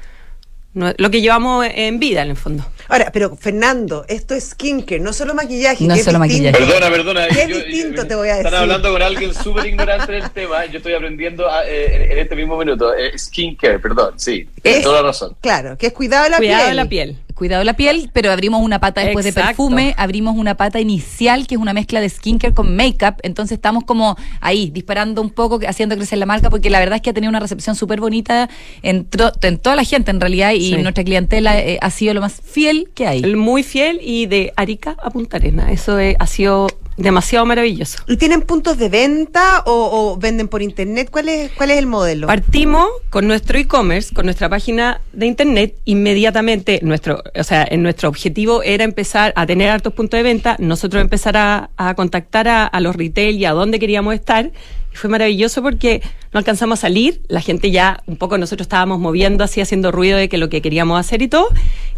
lo 0.75 1.11
que 1.11 1.21
llevamos 1.21 1.67
en 1.69 1.99
vida, 1.99 2.23
en 2.23 2.31
el 2.31 2.37
fondo. 2.37 2.65
Ahora, 2.89 3.11
pero 3.13 3.37
Fernando, 3.37 4.05
esto 4.09 4.35
es 4.35 4.51
skincare, 4.51 5.01
no 5.01 5.13
solo 5.13 5.35
maquillaje. 5.35 5.85
No 5.85 5.97
solo 5.97 6.19
maquillaje. 6.19 6.59
Perdona, 6.59 6.91
perdona. 6.91 7.29
Qué 7.29 7.47
distinto 7.47 8.07
te 8.07 8.15
voy 8.15 8.29
a 8.29 8.37
decir. 8.37 8.47
Están 8.47 8.63
hablando 8.63 8.93
con 8.93 9.03
alguien 9.03 9.35
súper 9.35 9.67
ignorante 9.67 10.13
del 10.13 10.31
tema. 10.31 10.67
Yo 10.67 10.79
estoy 10.79 10.95
aprendiendo 10.95 11.47
eh, 11.67 12.09
en, 12.13 12.19
este 12.19 12.37
mismo 12.37 12.57
minuto. 12.57 12.95
Eh, 12.95 13.19
skincare, 13.19 13.79
perdón, 13.79 14.15
sí. 14.17 14.49
Tienes 14.63 14.83
toda 14.83 15.03
la 15.03 15.09
razón. 15.09 15.37
Claro, 15.41 15.77
que 15.77 15.89
es 15.89 15.93
cuidado 15.93 16.25
de 16.25 16.31
la 16.31 16.37
cuidado 16.39 16.63
piel. 16.63 16.71
de 16.71 16.75
la 16.75 16.89
piel 16.89 17.19
cuidado 17.41 17.61
de 17.61 17.65
la 17.65 17.73
piel, 17.73 18.11
pero 18.13 18.31
abrimos 18.31 18.61
una 18.63 18.81
pata 18.81 19.01
después 19.01 19.25
de 19.25 19.33
perfume, 19.33 19.95
abrimos 19.97 20.37
una 20.37 20.59
pata 20.59 20.79
inicial 20.79 21.47
que 21.47 21.55
es 21.55 21.61
una 21.61 21.73
mezcla 21.73 21.99
de 22.03 22.11
skincare 22.11 22.53
con 22.53 22.77
makeup, 22.77 23.15
entonces 23.23 23.57
estamos 23.57 23.85
como 23.85 24.15
ahí 24.43 24.69
disparando 24.69 25.23
un 25.23 25.31
poco, 25.31 25.59
haciendo 25.67 25.97
crecer 25.97 26.19
la 26.19 26.27
marca, 26.27 26.51
porque 26.51 26.69
la 26.69 26.81
verdad 26.81 26.97
es 26.97 27.01
que 27.01 27.09
ha 27.09 27.13
tenido 27.15 27.31
una 27.31 27.41
recepción 27.41 27.77
súper 27.77 27.99
bonita 27.99 28.51
en, 28.83 29.09
en, 29.41 29.59
toda 29.59 29.75
la 29.75 29.85
gente 29.85 30.11
en 30.11 30.21
realidad 30.21 30.53
y 30.53 30.77
nuestra 30.83 31.03
clientela 31.03 31.59
eh, 31.59 31.79
ha 31.81 31.89
sido 31.89 32.13
lo 32.13 32.21
más 32.21 32.43
fiel 32.45 32.91
que 32.95 33.07
hay. 33.07 33.23
Muy 33.35 33.63
fiel 33.63 34.01
y 34.03 34.27
de 34.27 34.53
Arica 34.57 34.97
a 35.03 35.09
Punta 35.09 35.39
Arena, 35.39 35.73
eso 35.73 35.97
ha 36.19 36.27
sido 36.27 36.67
demasiado 37.01 37.47
maravilloso. 37.47 37.99
¿Y 38.07 38.17
tienen 38.17 38.43
puntos 38.43 38.79
de 38.79 38.89
venta 38.89 39.63
o, 39.67 40.17
venden 40.21 40.49
por 40.49 40.63
internet? 40.63 41.09
¿Cuál 41.11 41.29
es, 41.29 41.51
¿Cuál 41.53 41.71
es 41.71 41.79
el 41.79 41.87
modelo? 41.87 42.27
Partimos 42.27 42.89
con 43.09 43.27
nuestro 43.27 43.59
e-commerce, 43.59 44.15
con 44.15 44.27
nuestra 44.27 44.49
página 44.49 45.01
de 45.13 45.27
internet. 45.27 45.77
Inmediatamente, 45.85 46.81
nuestro, 46.83 47.23
o 47.35 47.45
sea, 47.45 47.67
en 47.69 47.83
nuestro 47.83 48.09
objetivo 48.09 48.63
era 48.63 48.85
empezar 48.85 49.33
a 49.37 49.47
tener 49.47 49.71
hartos 49.71 49.93
puntos 49.95 50.19
de 50.19 50.23
venta, 50.23 50.57
nosotros 50.59 51.01
empezar 51.01 51.37
a, 51.37 51.71
contactar 51.97 52.49
a, 52.49 52.81
los 52.81 52.95
retail 52.95 53.37
y 53.37 53.45
a 53.45 53.53
dónde 53.53 53.79
queríamos 53.79 54.15
estar. 54.15 54.51
Y 54.93 54.97
fue 54.97 55.09
maravilloso 55.09 55.63
porque 55.63 56.03
no 56.33 56.39
alcanzamos 56.39 56.81
a 56.81 56.83
salir, 56.83 57.23
la 57.29 57.41
gente 57.41 57.71
ya 57.71 58.03
un 58.07 58.17
poco 58.17 58.39
nosotros 58.39 58.65
estábamos 58.65 58.99
moviendo 58.99 59.45
así, 59.45 59.61
haciendo 59.61 59.93
ruido 59.93 60.19
de 60.19 60.29
que 60.29 60.37
lo 60.37 60.49
que 60.49 60.61
queríamos 60.61 60.99
hacer 60.99 61.23
y 61.23 61.29
todo. 61.29 61.49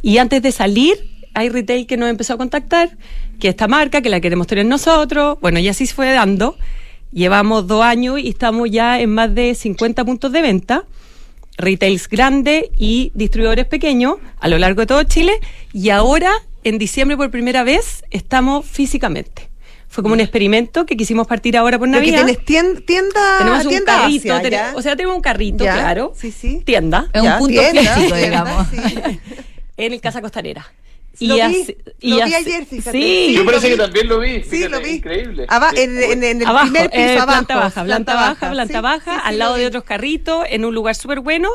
Y 0.03 0.19
antes 0.19 0.43
de 0.43 0.53
salir, 0.53 1.12
hay 1.35 1.49
retail 1.49 1.87
que 1.87 1.97
nos 1.97 2.09
empezó 2.09 2.35
a 2.35 2.37
contactar, 2.39 2.97
que 3.41 3.49
esta 3.49 3.69
marca, 3.69 4.03
que 4.03 4.09
la 4.09 4.21
queremos 4.21 4.47
tener 4.47 4.67
nosotros. 4.67 5.39
Bueno, 5.41 5.59
y 5.59 5.69
así 5.69 5.87
se 5.87 5.95
fue 5.95 6.11
dando. 6.13 6.57
Llevamos 7.13 7.67
dos 7.67 7.83
años 7.83 8.19
y 8.19 8.29
estamos 8.29 8.71
ya 8.71 9.01
en 9.01 9.11
más 9.11 9.35
de 9.35 9.55
50 9.55 10.05
puntos 10.05 10.33
de 10.33 10.41
venta, 10.41 10.85
retails 11.59 12.09
grandes 12.09 12.65
y 12.79 13.13
distribuidores 13.15 13.67
pequeños 13.67 14.17
a 14.41 14.49
lo 14.49 14.59
largo 14.59 14.81
de 14.81 14.87
todo 14.87 15.03
Chile. 15.05 15.33
Y 15.73 15.91
ahora, 15.91 16.33
en 16.65 16.79
diciembre 16.79 17.17
por 17.17 17.31
primera 17.31 17.65
vez, 17.65 18.05
estamos 18.11 18.65
físicamente. 18.65 19.51
Fue 19.89 20.03
como 20.03 20.15
un 20.15 20.21
experimento 20.21 20.87
que 20.87 20.97
quisimos 20.97 21.27
partir 21.27 21.55
ahora 21.55 21.79
por 21.79 21.87
Navidad. 21.87 22.25
tienes 22.25 22.43
tienda, 22.87 23.21
tenemos 23.37 23.67
un 23.67 23.85
carrito, 23.85 24.35
o 24.75 24.81
sea, 24.81 24.97
tenemos 24.97 25.17
un 25.17 25.23
carrito, 25.23 25.65
claro. 25.65 26.15
Sí, 26.17 26.33
sí. 26.33 26.63
Tienda. 26.65 27.11
Es 27.13 27.21
un 27.21 27.39
punto 27.39 27.61
físico, 27.61 28.17
digamos. 28.17 28.69
en 29.77 29.93
el 29.93 30.01
Casa 30.01 30.23
Costanera. 30.23 30.73
Y 31.19 31.27
lo, 31.27 31.35
vi, 31.35 31.77
lo 32.01 32.17
vi 32.25 32.35
ayer, 32.35 32.67
fíjate. 32.67 32.99
Sí, 32.99 33.35
yo 33.35 33.45
parece 33.45 33.69
que 33.69 33.77
también 33.77 34.09
lo 34.09 34.19
vi. 34.19 34.43
sí, 34.43 34.67
lo 34.69 34.81
vi. 34.81 34.93
Increíble. 34.93 35.47
en, 35.77 36.23
en, 36.25 36.43
el 36.43 36.49
primer 36.63 36.91
piso, 36.91 37.03
eh, 37.03 37.19
abajo. 37.19 37.45
Planta 37.45 37.57
baja, 37.57 37.85
planta 37.85 38.15
baja, 38.15 38.51
planta 38.51 38.81
baja, 38.81 39.19
al 39.19 39.39
lado 39.39 39.57
de 39.57 39.67
otros 39.67 39.85
carritos, 39.85 40.45
en 40.49 40.65
un 40.65 40.75
lugar 40.75 40.95
súper 40.95 41.21
bueno 41.21 41.51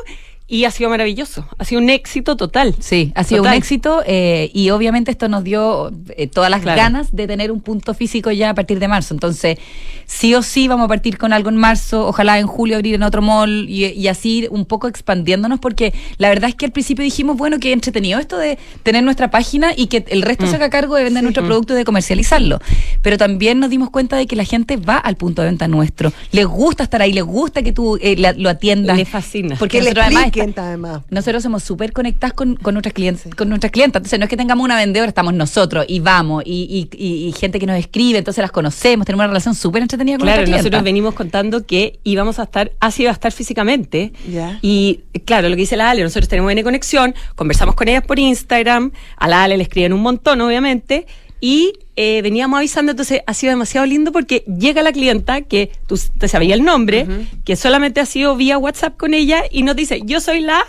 y 0.50 0.64
ha 0.64 0.72
sido 0.72 0.90
maravilloso, 0.90 1.46
ha 1.58 1.66
sido 1.66 1.82
un 1.82 1.90
éxito 1.90 2.38
total. 2.38 2.74
Sí, 2.80 3.12
ha 3.16 3.26
sido 3.26 3.44
un 3.44 3.52
éxito 3.52 4.02
eh, 4.06 4.50
y 4.54 4.70
obviamente 4.70 5.12
esto 5.12 5.28
nos 5.28 5.44
dio 5.44 5.92
eh, 6.16 6.28
todas 6.28 6.50
las 6.50 6.64
ganas 6.64 7.14
de 7.14 7.28
tener 7.28 7.52
un 7.52 7.60
punto 7.60 7.94
físico 7.94 8.32
ya 8.32 8.52
a 8.52 8.54
partir 8.54 8.80
de 8.80 8.88
marzo. 8.88 9.14
Entonces, 9.14 9.58
sí 10.06 10.34
o 10.36 10.42
sí 10.42 10.70
vamos 10.70 10.86
a 10.86 10.88
partir 10.88 11.18
con 11.18 11.34
algo 11.34 11.50
en 11.50 11.58
marzo, 11.58 12.08
ojalá 12.08 12.40
en 12.40 12.48
julio 12.48 12.78
abrir 12.78 12.96
en 12.96 13.04
otro 13.04 13.22
mall 13.22 13.68
y, 13.68 14.08
así 14.08 14.48
un 14.50 14.66
poco 14.66 14.88
expandiéndonos 14.88 15.60
porque 15.60 15.94
la 16.18 16.30
verdad 16.30 16.50
es 16.50 16.56
que 16.56 16.66
al 16.66 16.72
principio 16.72 17.04
dijimos, 17.04 17.36
bueno, 17.36 17.60
que 17.60 17.74
entretenido 17.74 18.18
esto 18.18 18.38
de 18.38 18.58
tener 18.84 19.04
nuestra 19.04 19.30
página 19.30 19.74
y 19.76 19.88
que 19.88 20.06
el 20.08 20.22
resto 20.22 20.46
mm. 20.46 20.50
se 20.50 20.56
haga 20.56 20.70
cargo 20.70 20.96
de 20.96 21.04
vender 21.04 21.24
nuestro 21.24 21.46
producto 21.46 21.74
y 21.74 21.76
de 21.76 21.84
comercializarlo. 21.84 22.60
Pero 23.02 23.18
también 23.18 23.60
nos 23.60 23.70
dimos 23.70 23.90
cuenta 23.90 24.16
de 24.16 24.28
que 24.28 24.38
la 24.38 24.46
gente 24.46 24.78
va 24.78 24.96
al 24.96 25.18
punto 25.18 25.42
de 25.42 25.50
venta 25.50 25.68
nuestro, 25.68 26.14
les 26.32 26.46
gusta 26.46 26.84
estar 26.84 27.02
ahí, 27.02 27.12
les 27.12 27.26
gusta 27.26 27.64
que 27.64 27.74
tú 27.74 27.98
eh, 28.02 28.16
lo 28.38 28.50
atiendas. 28.50 28.96
Les 28.96 29.10
fascina. 29.10 29.58
Porque 29.60 29.80
nosotros 29.80 30.06
además 30.06 30.32
clienta 30.38 30.68
además. 30.68 31.02
Nosotros 31.10 31.44
somos 31.44 31.64
súper 31.64 31.94
conectadas 31.94 32.34
con, 32.34 32.56
con 32.56 32.74
nuestras 32.74 32.94
clientes, 32.94 33.34
con 33.36 33.50
nuestras 33.50 33.72
clientas. 33.72 34.00
Entonces 34.02 34.20
no 34.20 34.26
es 34.26 34.30
que 34.30 34.38
tengamos 34.38 34.64
una 34.64 34.76
vendedora, 34.78 35.08
estamos 35.10 35.34
nosotros 35.34 35.86
y 35.88 36.00
vamos, 36.00 36.44
y, 36.46 36.90
y, 36.92 36.98
y, 36.98 37.28
y 37.28 37.32
gente 37.34 37.60
que 37.60 37.66
nos 37.66 37.78
escribe, 37.78 38.18
entonces 38.20 38.42
las 38.42 38.52
conocemos, 38.52 39.06
tenemos 39.06 39.22
una 39.24 39.28
relación 39.28 39.56
súper 39.56 39.82
entretenida 39.82 40.18
con 40.18 40.26
Claro, 40.26 40.42
nuestras 40.42 40.58
nosotros 40.60 40.82
clientas. 40.82 40.84
venimos 40.84 41.14
contando 41.14 41.66
que 41.66 42.00
íbamos 42.04 42.40
a 42.40 42.44
estar, 42.44 42.72
así 42.80 43.04
iba 43.04 43.12
a 43.12 43.14
estar 43.14 43.32
físicamente. 43.32 44.14
Ya. 44.32 44.60
Y 44.62 45.02
claro, 45.26 45.50
lo 45.50 45.56
que 45.56 45.62
dice 45.62 45.78
la 45.78 45.90
Ale, 45.90 46.04
nosotros 46.04 46.28
tenemos 46.28 46.48
buena 46.48 46.64
conexión, 46.64 47.14
conversamos 47.36 47.76
con 47.76 47.88
ellas 47.88 48.04
por 48.06 48.20
Instagram, 48.20 48.92
a 49.18 49.28
la 49.28 49.44
Ale 49.44 49.58
le 49.58 49.64
escriben 49.64 49.94
un 49.94 50.02
montón, 50.02 50.42
obviamente, 50.42 51.08
y 51.42 51.74
eh, 51.98 52.22
veníamos 52.22 52.58
avisando, 52.60 52.92
entonces 52.92 53.22
ha 53.28 53.34
sido 53.34 53.52
demasiado 53.52 53.86
lindo 53.86 54.12
porque 54.14 54.44
llega 54.46 54.82
la 54.84 54.92
clienta 54.94 55.42
que 55.42 55.72
tú 55.88 56.00
te 56.20 56.28
sabía 56.28 56.54
el 56.56 56.64
nombre, 56.64 57.06
que 57.44 57.56
solamente 57.56 58.00
ha 58.00 58.06
sido 58.06 58.36
vía 58.38 58.58
WhatsApp 58.58 58.96
con 58.98 59.14
ella 59.14 59.44
y 59.52 59.64
nos 59.64 59.76
dice, 59.76 60.02
yo 60.06 60.22
soy 60.22 60.42
la... 60.42 60.66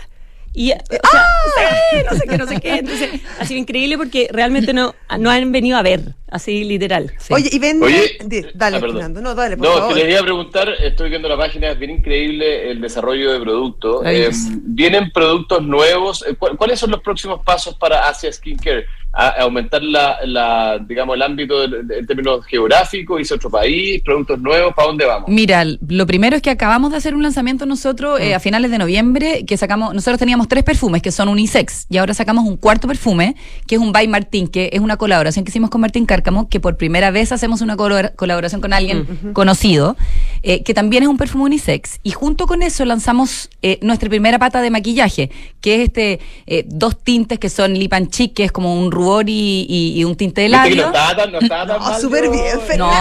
Y, 0.51 0.71
o 0.71 0.75
sea, 0.89 1.77
sí, 1.91 1.97
no 2.09 2.17
sé 2.17 2.27
qué, 2.27 2.37
no 2.39 2.47
sé 2.47 2.59
qué. 2.59 2.71
Entonces, 2.77 3.09
ha 3.39 3.45
sido 3.45 3.59
increíble 3.59 3.97
porque 3.99 4.27
realmente 4.31 4.73
no, 4.73 4.95
no 5.19 5.29
han 5.29 5.51
venido 5.51 5.77
a 5.77 5.83
ver, 5.83 6.15
así 6.31 6.63
literal. 6.63 7.13
sí. 7.19 7.31
Oye, 7.35 7.49
y 7.51 7.59
vende. 7.59 7.85
Oye, 7.85 8.17
dale, 8.55 8.77
ah, 8.77 8.79
perdón. 8.79 8.95
Fernando. 8.97 9.21
No, 9.21 9.35
dale, 9.35 9.55
por 9.57 9.67
No, 9.67 9.73
favor. 9.75 9.93
que 9.93 9.99
les 10.03 10.09
iba 10.09 10.19
a 10.19 10.23
preguntar, 10.23 10.69
estoy 10.83 11.11
viendo 11.11 11.29
la 11.29 11.37
página, 11.37 11.69
es 11.69 11.77
bien 11.77 11.91
increíble 11.91 12.71
el 12.71 12.81
desarrollo 12.81 13.31
de 13.31 13.39
productos. 13.39 14.01
Eh, 14.01 14.05
Maravilloso. 14.05 14.49
¿Vienen 14.63 15.11
productos 15.11 15.61
nuevos? 15.63 16.25
Eh, 16.27 16.33
¿cu- 16.33 16.57
¿Cuáles 16.57 16.79
son 16.79 16.89
los 16.89 17.01
próximos 17.01 17.41
pasos 17.45 17.75
para 17.75 18.09
Asia 18.09 18.33
Skincare? 18.33 18.87
¿A- 19.11 19.27
a 19.29 19.41
aumentar 19.41 19.81
la, 19.81 20.17
la, 20.25 20.77
digamos, 20.87 21.15
el 21.15 21.23
ámbito 21.23 21.63
en 21.63 22.05
términos 22.05 22.45
geográficos, 22.45 23.31
a 23.31 23.35
otro 23.35 23.49
país, 23.49 24.01
productos 24.03 24.39
nuevos, 24.39 24.73
¿para 24.75 24.87
dónde 24.87 25.05
vamos? 25.05 25.29
Mira, 25.29 25.65
lo 25.65 26.05
primero 26.05 26.35
es 26.35 26.43
que 26.43 26.51
acabamos 26.51 26.91
de 26.91 26.97
hacer 26.97 27.15
un 27.15 27.23
lanzamiento 27.23 27.65
nosotros 27.65 28.19
eh, 28.19 28.35
a 28.35 28.39
finales 28.39 28.69
de 28.69 28.77
noviembre, 28.77 29.45
que 29.45 29.57
sacamos, 29.57 29.95
nosotros 29.95 30.19
teníamos 30.19 30.47
tres 30.47 30.63
perfumes 30.63 31.01
que 31.01 31.11
son 31.11 31.27
unisex, 31.27 31.87
y 31.89 31.97
ahora 31.97 32.13
sacamos 32.13 32.45
un 32.45 32.55
cuarto 32.55 32.87
perfume, 32.87 33.35
que 33.65 33.75
es 33.75 33.81
un 33.81 33.91
By 33.91 34.07
Martín, 34.07 34.47
que 34.47 34.69
es 34.73 34.79
una 34.79 34.95
colaboración 34.97 35.43
que 35.43 35.49
hicimos 35.49 35.71
con 35.71 35.81
Martín 35.81 36.05
Cárcamo, 36.05 36.47
que 36.47 36.59
por 36.59 36.77
primera 36.77 37.09
vez 37.09 37.31
hacemos 37.31 37.61
una 37.61 37.75
colabora- 37.77 38.13
colaboración 38.15 38.61
con 38.61 38.73
alguien 38.73 39.07
conocido, 39.33 39.97
eh, 40.43 40.61
que 40.63 40.75
también 40.75 41.01
es 41.01 41.09
un 41.09 41.17
perfume 41.17 41.45
unisex, 41.45 41.99
y 42.03 42.11
junto 42.11 42.45
con 42.45 42.61
eso 42.61 42.85
lanzamos 42.85 43.49
eh, 43.63 43.79
nuestra 43.81 44.07
primera 44.07 44.37
pata 44.37 44.61
de 44.61 44.69
maquillaje, 44.69 45.31
que 45.61 45.75
es 45.75 45.81
este 45.81 46.19
eh, 46.45 46.63
dos 46.67 46.95
tintes 47.03 47.39
que 47.39 47.49
son 47.49 47.73
Lip 47.73 47.93
and 47.93 48.09
Cheek, 48.11 48.33
que 48.33 48.43
es 48.43 48.51
como 48.51 48.79
un 48.79 48.91
rubor 48.99 49.29
y, 49.29 49.65
y- 49.69 49.99
y 49.99 50.03
un 50.03 50.15
tinte 50.15 50.41
de 50.41 50.49
labio. 50.49 50.75
no 50.83 50.87
estaba 50.87 51.15
tan, 51.15 51.31
no 51.31 51.39
estaba 51.39 51.65
tan 51.67 51.79
No, 51.79 51.89
mal, 51.89 52.01
súper 52.01 52.29
bien, 52.29 52.59
Fernando. 52.67 52.95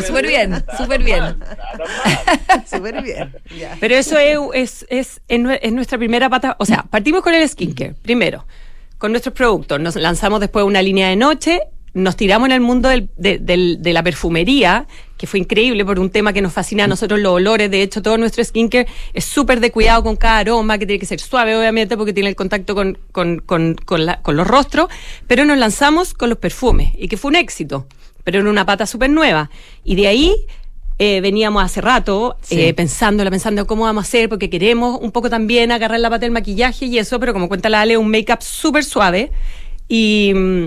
No, 0.00 0.02
súper 0.02 0.26
bien, 0.26 0.64
súper 0.78 1.02
bien. 1.02 1.22
Súper 2.70 3.02
bien. 3.02 3.32
Pero 3.80 3.94
eso 3.96 4.18
es, 4.18 4.38
es, 4.54 4.86
es, 4.88 5.20
es 5.28 5.40
nue- 5.40 5.58
es 5.62 5.72
nuestra 5.72 5.98
primera 5.98 6.28
pata. 6.28 6.56
O 6.58 6.64
sea, 6.64 6.84
partimos 6.88 7.22
con 7.22 7.34
el 7.34 7.46
skincare, 7.48 7.94
primero, 8.02 8.46
con 8.98 9.10
nuestros 9.12 9.34
productos. 9.34 9.80
Nos 9.80 9.96
lanzamos 9.96 10.40
después 10.40 10.64
una 10.64 10.82
línea 10.82 11.08
de 11.08 11.16
noche, 11.16 11.60
nos 11.94 12.16
tiramos 12.16 12.46
en 12.46 12.52
el 12.52 12.60
mundo 12.60 12.88
del- 12.88 13.10
de, 13.16 13.38
del- 13.38 13.82
de 13.82 13.92
la 13.92 14.02
perfumería, 14.02 14.86
que 15.22 15.28
fue 15.28 15.38
increíble 15.38 15.84
por 15.84 16.00
un 16.00 16.10
tema 16.10 16.32
que 16.32 16.42
nos 16.42 16.52
fascina 16.52 16.82
a 16.82 16.86
nosotros, 16.88 17.20
los 17.20 17.34
olores. 17.34 17.70
De 17.70 17.80
hecho, 17.80 18.02
todo 18.02 18.18
nuestro 18.18 18.42
skincare 18.42 18.88
es 19.14 19.24
súper 19.24 19.60
de 19.60 19.70
cuidado 19.70 20.02
con 20.02 20.16
cada 20.16 20.38
aroma, 20.38 20.78
que 20.78 20.84
tiene 20.84 20.98
que 20.98 21.06
ser 21.06 21.20
suave, 21.20 21.56
obviamente, 21.56 21.96
porque 21.96 22.12
tiene 22.12 22.28
el 22.28 22.34
contacto 22.34 22.74
con, 22.74 22.98
con, 23.12 23.38
con, 23.38 23.76
con, 23.76 24.04
la- 24.04 24.20
con 24.20 24.34
los 24.34 24.44
rostros. 24.48 24.88
Pero 25.28 25.44
nos 25.44 25.56
lanzamos 25.58 26.12
con 26.12 26.28
los 26.28 26.38
perfumes, 26.38 26.90
y 26.98 27.06
que 27.06 27.16
fue 27.16 27.28
un 27.28 27.36
éxito. 27.36 27.86
Pero 28.24 28.40
en 28.40 28.48
una 28.48 28.66
pata 28.66 28.84
súper 28.84 29.10
nueva. 29.10 29.48
Y 29.84 29.94
de 29.94 30.08
ahí 30.08 30.34
eh, 30.98 31.20
veníamos 31.20 31.62
hace 31.62 31.80
rato 31.80 32.36
Sí. 32.42 32.60
eh, 32.60 32.74
pensándola, 32.74 33.30
pensando 33.30 33.64
cómo 33.68 33.84
vamos 33.84 34.02
a 34.04 34.08
hacer, 34.08 34.28
porque 34.28 34.50
queremos 34.50 34.98
un 35.00 35.12
poco 35.12 35.30
también 35.30 35.70
agarrar 35.70 36.00
la 36.00 36.10
pata 36.10 36.22
del 36.22 36.32
maquillaje 36.32 36.86
y 36.86 36.98
eso, 36.98 37.20
pero 37.20 37.32
como 37.32 37.46
cuenta 37.46 37.68
la 37.68 37.82
Ale, 37.82 37.96
un 37.96 38.10
make-up 38.10 38.42
súper 38.42 38.82
suave. 38.82 39.30
Y, 39.86 40.32
mm, 40.34 40.66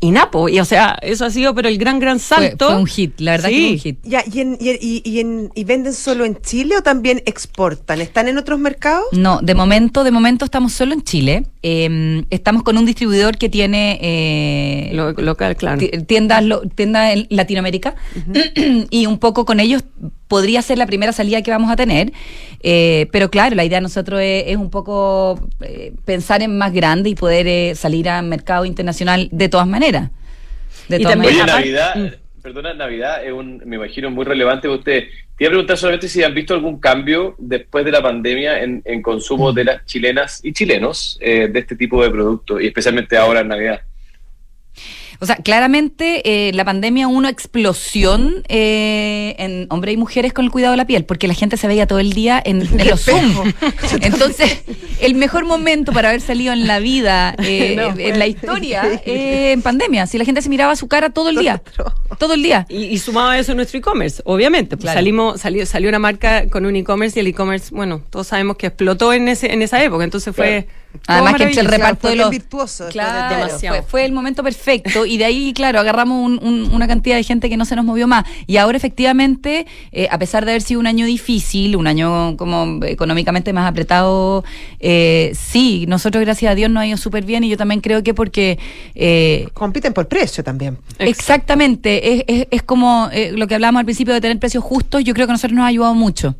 y 0.00 0.10
Napo, 0.10 0.48
y 0.48 0.60
o 0.60 0.64
sea, 0.64 0.98
eso 1.00 1.24
ha 1.24 1.30
sido 1.30 1.54
pero 1.54 1.68
el 1.68 1.78
gran, 1.78 1.98
gran 1.98 2.18
salto. 2.18 2.66
fue 2.66 2.76
un 2.76 2.86
hit, 2.86 3.20
la 3.20 3.32
verdad 3.32 3.48
que 3.48 3.54
Sí. 3.54 3.62
fue 3.62 3.72
un 3.72 3.78
hit. 3.78 3.98
Ya, 4.04 4.22
¿y, 4.30 4.40
en- 4.40 4.58
y, 4.60 4.70
y- 4.70 5.02
y 5.04 5.20
en- 5.20 5.50
y 5.54 5.64
venden 5.64 5.92
solo 5.94 6.24
en 6.24 6.36
Chile 6.42 6.76
o 6.78 6.82
también 6.82 7.22
exportan? 7.26 8.00
¿Están 8.00 8.28
en 8.28 8.36
otros 8.38 8.58
mercados? 8.58 9.04
No, 9.12 9.40
de 9.40 9.54
momento, 9.54 10.04
de 10.04 10.10
momento 10.10 10.44
estamos 10.44 10.72
solo 10.72 10.92
en 10.92 11.02
Chile. 11.02 11.46
Eh, 11.62 12.24
estamos 12.30 12.62
con 12.62 12.76
un 12.76 12.84
distribuidor 12.84 13.38
que 13.38 13.48
tiene 13.48 13.98
eh, 14.02 14.90
Lo- 14.92 15.12
local, 15.12 15.56
claro. 15.56 15.78
ti- 15.78 15.90
tiendas, 16.06 16.44
lo- 16.44 16.60
tiendas 16.62 17.14
en 17.14 17.26
Latinoamérica 17.30 17.94
y 18.90 19.06
un 19.06 19.18
poco 19.18 19.44
con 19.44 19.60
ellos 19.60 19.82
podría 20.28 20.62
ser 20.62 20.78
la 20.78 20.86
primera 20.86 21.12
salida 21.12 21.42
que 21.42 21.50
vamos 21.50 21.70
a 21.70 21.76
tener. 21.76 22.12
Eh, 22.66 23.08
pero 23.12 23.30
claro, 23.30 23.54
la 23.56 23.64
idea 23.64 23.76
de 23.78 23.82
nosotros 23.82 24.20
es, 24.22 24.44
es 24.48 24.56
un 24.56 24.70
poco 24.70 25.38
eh, 25.60 25.92
pensar 26.06 26.42
en 26.42 26.56
más 26.56 26.72
grande 26.72 27.10
y 27.10 27.14
poder 27.14 27.46
eh, 27.46 27.74
salir 27.74 28.08
al 28.08 28.24
mercado 28.26 28.64
internacional 28.64 29.28
de 29.32 29.48
todas 29.50 29.66
maneras. 29.66 29.83
De 30.88 30.96
Y 30.96 31.02
todas 31.02 31.14
también- 31.14 31.34
Oye, 31.34 31.46
Navidad, 31.46 32.12
perdona, 32.42 32.74
Navidad 32.74 33.24
es 33.24 33.32
un, 33.32 33.62
me 33.64 33.76
imagino, 33.76 34.10
muy 34.10 34.24
relevante 34.24 34.68
para 34.68 34.78
ustedes. 34.78 35.04
Te 35.36 35.44
iba 35.44 35.48
a 35.48 35.50
preguntar 35.52 35.76
solamente 35.76 36.08
si 36.08 36.22
han 36.22 36.34
visto 36.34 36.54
algún 36.54 36.78
cambio 36.78 37.34
después 37.38 37.84
de 37.84 37.90
la 37.90 38.02
pandemia 38.02 38.62
en, 38.62 38.82
en 38.84 39.02
consumo 39.02 39.52
de 39.52 39.64
las 39.64 39.84
chilenas 39.86 40.40
y 40.44 40.52
chilenos 40.52 41.18
eh, 41.20 41.48
de 41.48 41.58
este 41.58 41.74
tipo 41.74 42.02
de 42.02 42.10
productos, 42.10 42.60
y 42.62 42.66
especialmente 42.66 43.16
ahora 43.16 43.40
en 43.40 43.48
Navidad. 43.48 43.80
O 45.20 45.26
sea, 45.26 45.36
claramente 45.36 46.22
eh, 46.48 46.52
la 46.54 46.64
pandemia 46.64 47.08
hubo 47.08 47.16
una 47.16 47.30
explosión 47.30 48.42
eh, 48.48 49.34
en 49.38 49.66
hombres 49.70 49.94
y 49.94 49.96
mujeres 49.96 50.32
con 50.32 50.44
el 50.44 50.50
cuidado 50.50 50.72
de 50.72 50.76
la 50.76 50.86
piel, 50.86 51.04
porque 51.04 51.28
la 51.28 51.34
gente 51.34 51.56
se 51.56 51.66
veía 51.66 51.86
todo 51.86 51.98
el 51.98 52.12
día 52.12 52.42
en, 52.44 52.62
en 52.80 52.88
los 52.88 53.02
Zoom. 53.04 53.52
Entonces, 54.00 54.62
el 55.00 55.14
mejor 55.14 55.44
momento 55.44 55.92
para 55.92 56.08
haber 56.10 56.20
salido 56.20 56.52
en 56.52 56.66
la 56.66 56.78
vida, 56.78 57.34
eh, 57.42 57.74
No, 57.76 57.94
en 57.98 58.18
la 58.18 58.26
historia, 58.26 59.00
eh, 59.04 59.52
en 59.52 59.62
pandemia. 59.62 60.06
Si 60.06 60.18
la 60.18 60.24
gente 60.24 60.42
se 60.42 60.48
miraba 60.48 60.76
su 60.76 60.88
cara 60.88 61.10
todo 61.10 61.28
el 61.30 61.36
día. 61.36 61.62
Todo 62.18 62.34
el 62.34 62.42
día. 62.42 62.66
Y, 62.68 62.84
y 62.84 62.98
sumado 62.98 63.30
a 63.30 63.38
eso 63.38 63.54
nuestro 63.54 63.78
e-commerce, 63.78 64.22
obviamente. 64.24 64.76
Pues 64.76 64.84
Claro. 64.84 64.98
salimos, 64.98 65.40
salió, 65.40 65.64
salió 65.66 65.88
una 65.88 65.98
marca 65.98 66.46
con 66.48 66.66
un 66.66 66.76
e-commerce 66.76 67.18
y 67.18 67.20
el 67.20 67.26
e-commerce, 67.28 67.74
bueno, 67.74 68.02
todos 68.10 68.26
sabemos 68.26 68.56
que 68.56 68.66
explotó 68.66 69.12
en 69.12 69.28
ese, 69.28 69.52
en 69.52 69.62
esa 69.62 69.82
época, 69.82 70.04
entonces 70.04 70.34
fue. 70.34 70.66
Además 71.06 71.34
que 71.34 71.42
entre 71.44 71.60
el 71.60 71.66
reparto 71.68 72.00
fue 72.02 72.10
de 72.10 72.16
los... 72.16 72.30
virtuoso 72.30 72.88
Claro, 72.90 73.48
fue, 73.58 73.82
fue 73.82 74.04
el 74.04 74.12
momento 74.12 74.42
perfecto 74.42 75.04
y 75.06 75.16
de 75.18 75.24
ahí, 75.24 75.52
claro, 75.52 75.80
agarramos 75.80 76.24
un- 76.24 76.38
un- 76.42 76.72
una 76.74 76.86
cantidad 76.88 77.16
de 77.16 77.22
gente 77.24 77.48
que 77.50 77.56
no 77.56 77.64
se 77.64 77.76
nos 77.76 77.84
movió 77.84 78.06
más. 78.06 78.24
Y 78.46 78.56
ahora 78.56 78.76
efectivamente, 78.76 79.66
eh, 79.92 80.08
a 80.10 80.18
pesar 80.18 80.44
de 80.44 80.52
haber 80.52 80.62
sido 80.62 80.80
un 80.80 80.86
año 80.86 81.06
difícil, 81.06 81.76
un 81.76 81.86
año 81.86 82.36
como 82.36 82.84
económicamente 82.84 83.52
más 83.52 83.68
apretado, 83.68 84.44
eh, 84.80 85.32
sí, 85.34 85.84
nosotros 85.88 86.22
gracias 86.24 86.52
a 86.52 86.54
Dios 86.54 86.70
nos 86.70 86.82
ha 86.82 86.86
ido 86.86 86.96
súper 86.96 87.24
bien 87.24 87.44
y 87.44 87.48
yo 87.48 87.56
también 87.56 87.80
creo 87.80 88.02
que 88.02 88.14
porque... 88.14 88.58
eh, 88.94 89.48
Compiten 89.52 89.92
por 89.92 90.08
precio 90.08 90.42
también. 90.44 90.78
Exactamente, 90.98 92.12
es, 92.14 92.24
es, 92.28 92.46
es 92.50 92.62
como 92.62 93.08
eh, 93.12 93.32
lo 93.32 93.46
que 93.46 93.54
hablábamos 93.54 93.80
al 93.80 93.84
principio 93.84 94.14
de 94.14 94.20
tener 94.20 94.38
precios 94.38 94.62
justos, 94.64 95.02
yo 95.04 95.14
creo 95.14 95.26
que 95.26 95.32
a 95.32 95.34
nosotros 95.34 95.56
nos 95.56 95.64
ha 95.64 95.68
ayudado 95.68 95.94
mucho. 95.94 96.34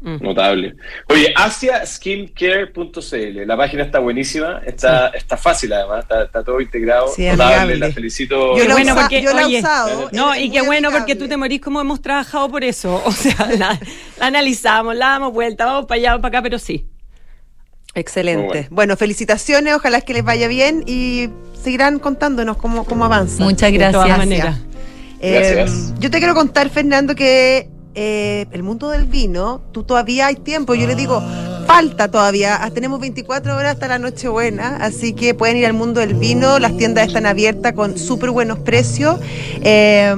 Notable. 0.00 0.74
Oye, 1.08 1.32
asiaskincare.cl, 1.34 3.46
la 3.46 3.56
página 3.56 3.82
está 3.82 3.98
buenísima, 3.98 4.60
está, 4.66 5.08
está 5.08 5.36
fácil 5.36 5.72
además, 5.72 6.00
está, 6.02 6.24
está 6.24 6.44
todo 6.44 6.60
integrado. 6.60 7.08
Sí, 7.08 7.26
notable, 7.26 7.76
la 7.76 7.90
felicito. 7.90 8.56
Yo 8.56 8.62
Qué 8.62 8.68
la 8.68 8.74
bueno 8.74 8.92
usa- 8.92 9.02
porque, 9.02 9.22
yo 9.22 9.32
la 9.32 9.42
he 9.42 9.44
oye, 9.46 9.58
usado. 9.60 10.08
No, 10.12 10.36
y 10.36 10.50
qué 10.50 10.60
bueno 10.62 10.90
porque 10.90 11.16
tú 11.16 11.28
te 11.28 11.36
morís 11.36 11.60
como 11.60 11.80
hemos 11.80 12.00
trabajado 12.02 12.48
por 12.50 12.62
eso. 12.64 12.86
O 13.06 13.12
sea, 13.12 13.46
la, 13.58 13.78
la 14.18 14.26
analizamos, 14.26 14.94
la 14.94 15.06
damos 15.10 15.32
vuelta, 15.32 15.64
vamos 15.64 15.86
para 15.86 15.98
allá, 15.98 16.10
vamos 16.10 16.22
para 16.22 16.38
acá, 16.38 16.42
pero 16.42 16.58
sí. 16.58 16.86
Excelente. 17.94 18.46
Bueno. 18.46 18.68
Bueno. 18.70 18.96
felicitaciones, 18.96 19.74
ojalá 19.74 20.00
que 20.02 20.12
les 20.12 20.22
vaya 20.24 20.48
bien 20.48 20.84
y 20.86 21.30
seguirán 21.62 21.98
contándonos 21.98 22.58
cómo, 22.58 22.84
cómo 22.84 23.06
avanza. 23.06 23.42
Muchas 23.42 23.72
De 23.72 23.78
todas 23.78 23.92
gracias. 23.94 24.18
maneras. 24.18 24.58
Eh, 25.20 25.52
Gracias. 25.54 25.94
yo 25.98 26.10
te 26.10 26.18
quiero 26.18 26.34
contar, 26.34 26.68
Fernando, 26.68 27.14
que 27.14 27.70
eh, 27.96 28.46
el 28.52 28.62
mundo 28.62 28.90
del 28.90 29.06
vino, 29.06 29.62
tú 29.72 29.82
todavía 29.82 30.26
hay 30.26 30.36
tiempo. 30.36 30.74
Yo 30.74 30.86
le 30.86 30.94
digo, 30.94 31.22
falta 31.66 32.08
todavía. 32.10 32.62
Ah, 32.62 32.70
Tenemos 32.70 33.00
24 33.00 33.56
horas 33.56 33.72
hasta 33.72 33.88
la 33.88 33.98
Nochebuena, 33.98 34.76
así 34.76 35.14
que 35.14 35.34
pueden 35.34 35.56
ir 35.56 35.66
al 35.66 35.72
mundo 35.72 36.00
del 36.00 36.14
vino. 36.14 36.58
Las 36.58 36.76
tiendas 36.76 37.08
están 37.08 37.24
abiertas 37.26 37.72
con 37.72 37.98
súper 37.98 38.30
buenos 38.30 38.58
precios. 38.58 39.18
Eh, 39.62 40.14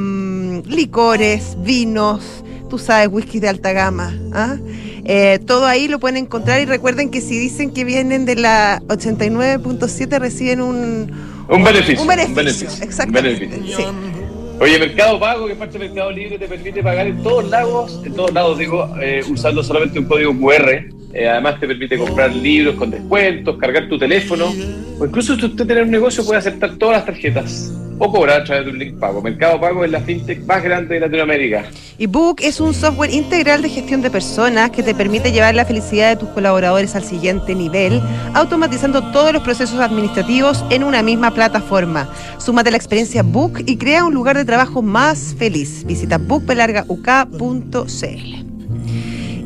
licores, 0.66 1.56
vinos, 1.62 2.44
tú 2.68 2.78
sabes, 2.78 3.08
whisky 3.10 3.38
de 3.40 3.48
alta 3.48 3.72
gama. 3.72 4.12
¿ah? 4.32 4.56
Eh, 5.04 5.38
todo 5.46 5.66
ahí 5.66 5.88
lo 5.88 6.00
pueden 6.00 6.16
encontrar 6.16 6.60
y 6.60 6.64
recuerden 6.66 7.10
que 7.10 7.20
si 7.20 7.38
dicen 7.38 7.70
que 7.70 7.84
vienen 7.84 8.24
de 8.26 8.34
la 8.36 8.82
89.7 8.88 10.18
reciben 10.18 10.60
un, 10.60 11.10
Un 11.48 11.64
beneficio, 11.64 12.02
Un 12.02 12.08
beneficio, 12.08 12.28
un 12.30 12.34
beneficio, 12.34 12.68
exactamente. 12.84 13.44
un 13.44 13.50
beneficio. 13.50 13.78
sí. 13.78 14.17
Oye, 14.60 14.78
Mercado 14.78 15.20
Pago, 15.20 15.46
que 15.46 15.52
es 15.52 15.58
parte 15.58 15.78
Mercado 15.78 16.10
Libre, 16.10 16.36
te 16.36 16.48
permite 16.48 16.82
pagar 16.82 17.06
en 17.06 17.22
todos 17.22 17.48
lados, 17.48 18.02
en 18.04 18.12
todos 18.14 18.32
lados 18.32 18.58
digo, 18.58 18.92
eh, 19.00 19.22
usando 19.30 19.62
solamente 19.62 20.00
un 20.00 20.06
código 20.06 20.36
QR. 20.36 20.88
Eh, 21.14 21.28
además 21.28 21.60
te 21.60 21.66
permite 21.68 21.96
comprar 21.96 22.34
libros 22.34 22.74
con 22.74 22.90
descuentos, 22.90 23.56
cargar 23.56 23.88
tu 23.88 23.96
teléfono, 23.96 24.52
o 24.98 25.06
incluso 25.06 25.36
si 25.36 25.46
usted 25.46 25.64
tiene 25.64 25.82
un 25.82 25.90
negocio 25.90 26.24
puede 26.24 26.38
aceptar 26.38 26.76
todas 26.76 26.96
las 26.96 27.06
tarjetas 27.06 27.72
o 27.98 28.10
cobrar 28.10 28.42
a 28.42 28.44
través 28.44 28.66
de 28.66 28.72
un 28.72 28.78
link 28.78 28.98
pago. 28.98 29.20
Mercado 29.20 29.60
Pago 29.60 29.84
es 29.84 29.90
la 29.90 30.00
fintech 30.00 30.44
más 30.46 30.62
grande 30.62 30.94
de 30.94 31.00
Latinoamérica. 31.00 31.64
Y 31.98 32.06
Book 32.06 32.36
es 32.40 32.60
un 32.60 32.74
software 32.74 33.12
integral 33.12 33.62
de 33.62 33.68
gestión 33.68 34.02
de 34.02 34.10
personas 34.10 34.70
que 34.70 34.82
te 34.82 34.94
permite 34.94 35.32
llevar 35.32 35.54
la 35.54 35.64
felicidad 35.64 36.10
de 36.10 36.16
tus 36.16 36.28
colaboradores 36.28 36.94
al 36.94 37.02
siguiente 37.02 37.54
nivel, 37.54 38.00
automatizando 38.34 39.10
todos 39.10 39.32
los 39.32 39.42
procesos 39.42 39.80
administrativos 39.80 40.64
en 40.70 40.84
una 40.84 41.02
misma 41.02 41.32
plataforma. 41.32 42.08
Súmate 42.38 42.68
a 42.68 42.72
la 42.72 42.78
experiencia 42.78 43.22
Book 43.22 43.62
y 43.66 43.76
crea 43.76 44.04
un 44.04 44.14
lugar 44.14 44.36
de 44.36 44.44
trabajo 44.44 44.82
más 44.82 45.34
feliz. 45.38 45.84
Visita 45.84 46.18
bookpelargauk.cl. 46.18 48.48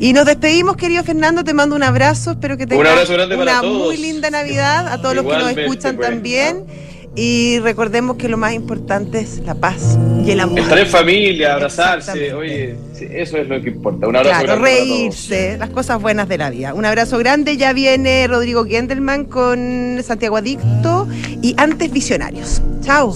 Y 0.03 0.15
nos 0.15 0.27
despedimos, 0.27 0.77
querido 0.77 1.05
Fernando. 1.05 1.45
Te 1.45 1.55
mando 1.55 1.77
un 1.77 1.85
abrazo. 1.85 2.33
Espero 2.33 2.57
que 2.57 2.67
tengas 2.67 3.09
una 3.09 3.63
muy 3.63 3.97
linda 3.97 4.31
Navidad. 4.31 4.89
A 4.89 5.01
todos 5.01 5.15
los 5.15 5.25
que 5.25 5.39
nos 5.39 5.57
escuchan 5.57 5.95
pues. 5.95 6.09
también. 6.09 6.65
Y 7.15 7.59
recordemos 7.59 8.17
que 8.17 8.29
lo 8.29 8.39
más 8.39 8.55
importante 8.55 9.21
es 9.21 9.41
la 9.41 9.55
paz 9.55 9.99
y 10.25 10.31
el 10.31 10.41
amor. 10.41 10.59
Estar 10.59 10.79
en 10.79 10.87
familia, 10.87 11.55
abrazarse, 11.55 12.33
oye, 12.33 12.75
eso 12.99 13.37
es 13.37 13.49
lo 13.49 13.61
que 13.61 13.69
importa. 13.69 14.07
Un 14.09 14.17
abrazo 14.17 14.45
claro, 14.45 14.63
reírse, 14.63 15.59
las 15.59 15.71
cosas 15.71 16.01
buenas 16.01 16.29
de 16.29 16.39
la 16.39 16.49
vida. 16.49 16.73
Un 16.73 16.87
abrazo 16.87 17.19
grande, 17.19 17.59
ya 17.59 17.75
viene 17.75 18.27
Rodrigo 18.27 18.65
Gendelman 18.65 19.27
con 19.27 19.99
Santiago 20.03 20.39
Adicto 20.39 21.07
y 21.43 21.55
antes 21.59 21.93
Visionarios. 21.93 22.63
Chao. 22.83 23.15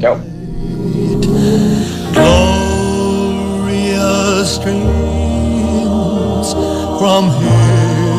Chao. 0.00 0.20
from 7.02 7.28
here. 7.30 7.71